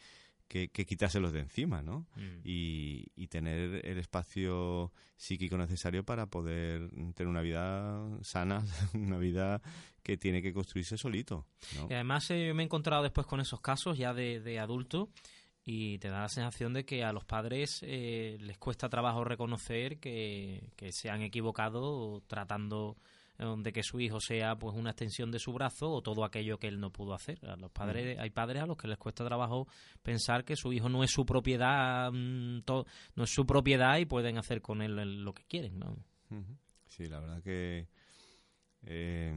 que, 0.49 0.69
quitárselos 0.71 1.33
de 1.33 1.41
encima, 1.41 1.83
¿no? 1.83 2.07
Mm. 2.17 2.41
Y, 2.45 3.07
y, 3.15 3.29
tener 3.29 3.87
el 3.87 3.99
espacio 3.99 4.93
psíquico 5.17 5.59
necesario 5.59 6.05
para 6.05 6.27
poder 6.27 6.89
tener 7.15 7.29
una 7.29 7.43
vida 7.43 8.01
sana, 8.23 8.65
una 8.95 9.19
vida 9.19 9.61
que 10.03 10.17
tiene 10.17 10.41
que 10.41 10.55
construirse 10.55 10.97
solito. 10.97 11.47
Y 11.91 11.93
además 11.93 12.31
eh, 12.31 12.47
yo 12.49 12.55
me 12.55 12.63
he 12.63 12.67
encontrado 12.67 13.03
después 13.03 13.27
con 13.27 13.41
esos 13.41 13.61
casos 13.61 13.99
ya 13.99 14.15
de, 14.15 14.41
de 14.41 14.59
adulto 14.59 15.11
y 15.71 15.99
te 15.99 16.09
da 16.09 16.21
la 16.21 16.29
sensación 16.31 16.73
de 16.73 16.87
que 16.87 17.05
a 17.05 17.13
los 17.13 17.27
padres 17.27 17.81
eh, 17.83 18.39
les 18.41 18.57
cuesta 18.57 18.89
trabajo 18.89 19.23
reconocer 19.23 19.99
que, 19.99 20.73
se 20.89 21.11
han 21.11 21.21
equivocado 21.21 22.23
tratando 22.27 22.97
eh, 23.39 23.45
de 23.59 23.71
que 23.71 23.83
su 23.83 24.01
hijo 24.01 24.19
sea 24.19 24.57
pues 24.57 24.75
una 24.75 24.93
extensión 24.93 25.31
de 25.31 25.39
su 25.39 25.53
brazo 25.53 25.91
o 25.91 26.01
todo 26.01 26.25
aquello 26.25 26.59
que 26.59 26.69
él 26.69 26.81
no 26.81 26.91
pudo 26.91 27.13
hacer. 27.13 27.39
A 27.47 27.55
los 27.57 27.71
padres 27.71 28.19
hay 28.19 28.31
padres 28.31 28.63
a 28.63 28.67
los 28.67 28.79
que 28.79 28.89
les 28.89 28.97
cuesta 28.97 29.27
trabajo 29.27 29.69
pensar 30.03 30.43
que 30.47 30.57
su 30.57 30.73
hijo 30.73 30.89
no 30.89 31.05
es 31.05 31.11
su 31.11 31.27
propiedad, 31.27 32.11
mm, 32.13 32.61
no 33.17 33.25
es 33.25 33.31
su 33.31 33.45
propiedad 33.45 33.99
y 33.99 34.07
pueden 34.07 34.39
hacer 34.39 34.63
con 34.63 34.81
él 34.81 35.23
lo 35.23 35.35
que 35.35 35.45
quieren, 35.45 35.79
¿no? 35.79 35.99
Sí, 36.87 37.05
la 37.09 37.21
verdad 37.21 37.43
que 37.43 37.89
eh, 38.85 39.35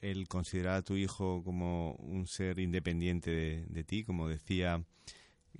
el 0.00 0.28
considerar 0.28 0.76
a 0.76 0.82
tu 0.82 0.96
hijo 0.96 1.42
como 1.44 1.92
un 1.94 2.26
ser 2.26 2.58
independiente 2.58 3.64
de, 3.66 3.84
ti, 3.84 4.04
como 4.04 4.28
decía 4.28 4.84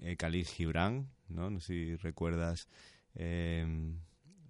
eh, 0.01 0.17
Khalil 0.17 0.47
Gibran, 0.47 1.11
¿no? 1.29 1.51
no 1.51 1.61
sé 1.61 1.73
si 1.73 1.97
recuerdas 1.97 2.69
em, 3.15 3.99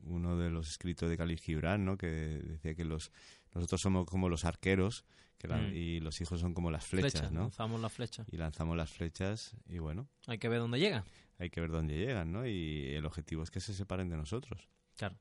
uno 0.02 0.36
de 0.36 0.50
los 0.50 0.68
escritos 0.68 1.08
de 1.08 1.16
Khalil 1.16 1.38
Gibran, 1.38 1.84
¿no? 1.84 1.96
que 1.96 2.06
decía 2.06 2.74
que 2.74 2.84
los 2.84 3.12
nosotros 3.56 3.80
somos 3.80 4.06
como 4.06 4.28
los 4.28 4.44
arqueros 4.44 5.04
mm. 5.42 5.74
y 5.74 6.00
los 6.00 6.20
hijos 6.20 6.40
son 6.40 6.52
como 6.52 6.70
las 6.70 6.84
flechas, 6.84 7.32
¿no? 7.32 7.42
Lanzamos 7.42 7.80
las 7.80 7.92
flechas. 7.92 8.26
Y 8.30 8.36
lanzamos 8.36 8.76
las 8.76 8.90
flechas 8.90 9.56
y 9.66 9.78
bueno. 9.78 10.08
Hay 10.26 10.38
que 10.38 10.48
ver 10.48 10.58
dónde 10.58 10.78
llegan. 10.78 11.04
Hay 11.38 11.48
que 11.48 11.60
ver 11.62 11.70
dónde 11.70 11.96
llegan, 11.96 12.32
¿no? 12.32 12.46
Y 12.46 12.92
el 12.94 13.06
objetivo 13.06 13.42
es 13.42 13.50
que 13.50 13.60
se 13.60 13.72
separen 13.72 14.10
de 14.10 14.16
nosotros. 14.16 14.68
Claro. 14.96 15.16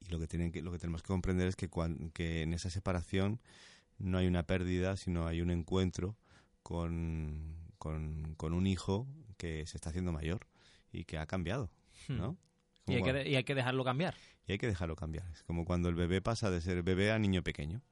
Y 0.00 0.10
lo 0.10 0.20
que, 0.20 0.28
tienen 0.28 0.52
que, 0.52 0.62
lo 0.62 0.70
que 0.70 0.78
tenemos 0.78 1.02
que 1.02 1.08
comprender 1.08 1.48
es 1.48 1.56
que, 1.56 1.68
que 2.12 2.42
en 2.42 2.52
esa 2.52 2.70
separación 2.70 3.40
no 3.98 4.18
hay 4.18 4.26
una 4.26 4.44
pérdida, 4.44 4.96
sino 4.96 5.26
hay 5.26 5.40
un 5.40 5.50
encuentro 5.50 6.16
con, 6.62 7.54
con, 7.78 8.36
un 8.52 8.66
hijo 8.66 9.06
que 9.36 9.66
se 9.66 9.76
está 9.76 9.90
haciendo 9.90 10.12
mayor 10.12 10.46
y 10.92 11.04
que 11.04 11.18
ha 11.18 11.26
cambiado. 11.26 11.70
¿no? 12.08 12.36
Y 12.86 12.94
hay, 12.94 13.02
que, 13.02 13.28
y 13.28 13.36
hay 13.36 13.44
que 13.44 13.54
dejarlo 13.54 13.84
cambiar. 13.84 14.14
y 14.46 14.52
hay 14.52 14.58
que 14.58 14.66
dejarlo 14.66 14.96
cambiar. 14.96 15.26
Es 15.32 15.42
como 15.42 15.64
cuando 15.64 15.88
el 15.88 15.94
bebé 15.94 16.20
pasa 16.20 16.50
de 16.50 16.60
ser 16.60 16.82
bebé 16.82 17.12
a 17.12 17.18
niño 17.18 17.42
pequeño. 17.42 17.82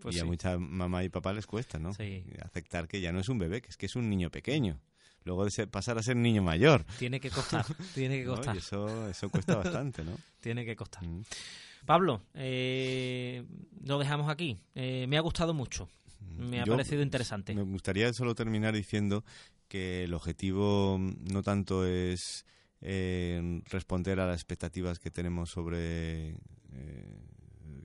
Pues 0.00 0.16
y 0.16 0.20
a 0.20 0.24
muchas 0.24 0.58
mamá 0.58 1.04
y 1.04 1.08
papá 1.08 1.32
les 1.32 1.46
cuesta, 1.46 1.78
¿no? 1.78 1.94
Sí. 1.94 2.24
Aceptar 2.42 2.88
que 2.88 3.00
ya 3.00 3.12
no 3.12 3.20
es 3.20 3.28
un 3.28 3.38
bebé, 3.38 3.62
que 3.62 3.68
es 3.68 3.76
que 3.76 3.86
es 3.86 3.96
un 3.96 4.10
niño 4.10 4.30
pequeño. 4.30 4.80
Luego 5.22 5.44
de 5.44 5.50
ser- 5.50 5.70
pasar 5.70 5.96
a 5.96 6.02
ser 6.02 6.16
niño 6.16 6.42
mayor. 6.42 6.84
Tiene 6.98 7.20
que 7.20 7.30
costar, 7.30 7.64
tiene 7.94 8.18
que 8.18 8.24
¿no? 8.24 8.34
costar, 8.34 8.54
Y 8.54 8.58
eso, 8.58 9.08
eso 9.08 9.30
cuesta 9.30 9.56
bastante, 9.56 10.04
¿no? 10.04 10.18
tiene 10.40 10.64
que 10.66 10.76
costar. 10.76 11.04
Mm. 11.04 11.22
Pablo, 11.84 12.22
eh, 12.34 13.44
lo 13.84 13.98
dejamos 13.98 14.30
aquí. 14.30 14.58
Eh, 14.74 15.06
me 15.08 15.16
ha 15.18 15.20
gustado 15.20 15.54
mucho. 15.54 15.88
Me 16.36 16.60
ha 16.60 16.64
Yo- 16.64 16.72
parecido 16.72 17.02
interesante. 17.02 17.54
Me 17.54 17.62
gustaría 17.62 18.12
solo 18.12 18.34
terminar 18.34 18.74
diciendo 18.74 19.24
que 19.68 20.04
el 20.04 20.14
objetivo 20.14 20.98
no 20.98 21.42
tanto 21.42 21.86
es 21.86 22.44
eh, 22.80 23.62
responder 23.70 24.20
a 24.20 24.26
las 24.26 24.36
expectativas 24.36 24.98
que 24.98 25.10
tenemos 25.10 25.50
sobre 25.50 26.30
eh, 26.72 27.18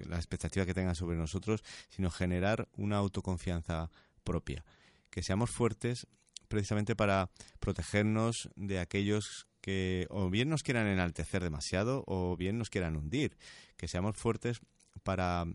las 0.07 0.19
expectativas 0.19 0.65
que 0.65 0.73
tengan 0.73 0.95
sobre 0.95 1.17
nosotros, 1.17 1.63
sino 1.89 2.09
generar 2.09 2.67
una 2.77 2.97
autoconfianza 2.97 3.91
propia, 4.23 4.65
que 5.09 5.21
seamos 5.23 5.49
fuertes 5.49 6.07
precisamente 6.47 6.95
para 6.95 7.29
protegernos 7.59 8.49
de 8.55 8.79
aquellos 8.79 9.47
que 9.61 10.07
o 10.09 10.29
bien 10.29 10.49
nos 10.49 10.63
quieran 10.63 10.87
enaltecer 10.87 11.43
demasiado 11.43 12.03
o 12.07 12.35
bien 12.37 12.57
nos 12.57 12.69
quieran 12.69 12.95
hundir, 12.95 13.37
que 13.77 13.87
seamos 13.87 14.17
fuertes 14.17 14.61
para 15.03 15.45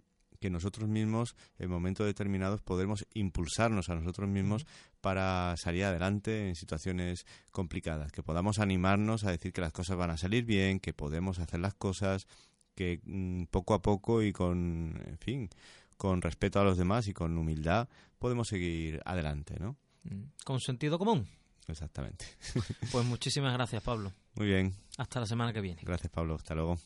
que 0.41 0.51
nosotros 0.51 0.89
mismos 0.91 1.37
en 1.59 1.71
momentos 1.71 2.05
determinados 2.05 2.61
podremos 2.61 3.07
impulsarnos 3.15 3.89
a 3.89 3.95
nosotros 3.95 4.29
mismos 4.29 4.67
para 5.01 5.55
salir 5.57 5.85
adelante 5.85 6.49
en 6.49 6.55
situaciones 6.55 7.25
complicadas, 7.51 8.13
que 8.13 8.23
podamos 8.23 8.59
animarnos 8.59 9.25
a 9.25 9.31
decir 9.31 9.55
que 9.55 9.63
las 9.63 9.73
cosas 9.73 9.97
van 9.97 10.11
a 10.11 10.19
salir 10.19 10.45
bien, 10.45 10.81
que 10.81 10.93
podemos 10.93 11.39
hacer 11.39 11.61
las 11.61 11.73
cosas, 11.73 12.27
que 12.75 13.01
mm, 13.05 13.45
poco 13.45 13.73
a 13.73 13.81
poco 13.81 14.23
y 14.23 14.33
con, 14.33 15.03
en 15.07 15.19
fin, 15.19 15.49
con 15.97 16.21
respeto 16.21 16.61
a 16.61 16.65
los 16.65 16.77
demás 16.77 17.09
y 17.09 17.15
con 17.15 17.39
humildad 17.39 17.89
podemos 18.19 18.49
seguir 18.49 19.01
adelante, 19.07 19.57
¿no? 19.59 19.77
Mm. 20.03 20.25
Con 20.45 20.61
sentido 20.61 20.99
común. 20.99 21.27
Exactamente. 21.69 22.27
Pues 22.93 23.05
muchísimas 23.05 23.53
gracias, 23.53 23.83
Pablo. 23.83 24.13
Muy 24.35 24.47
bien. 24.47 24.75
Hasta 24.99 25.21
la 25.21 25.27
semana 25.27 25.53
que 25.53 25.61
viene. 25.61 25.81
Gracias, 25.85 26.11
Pablo. 26.13 26.35
Hasta 26.35 26.55
luego. 26.55 26.79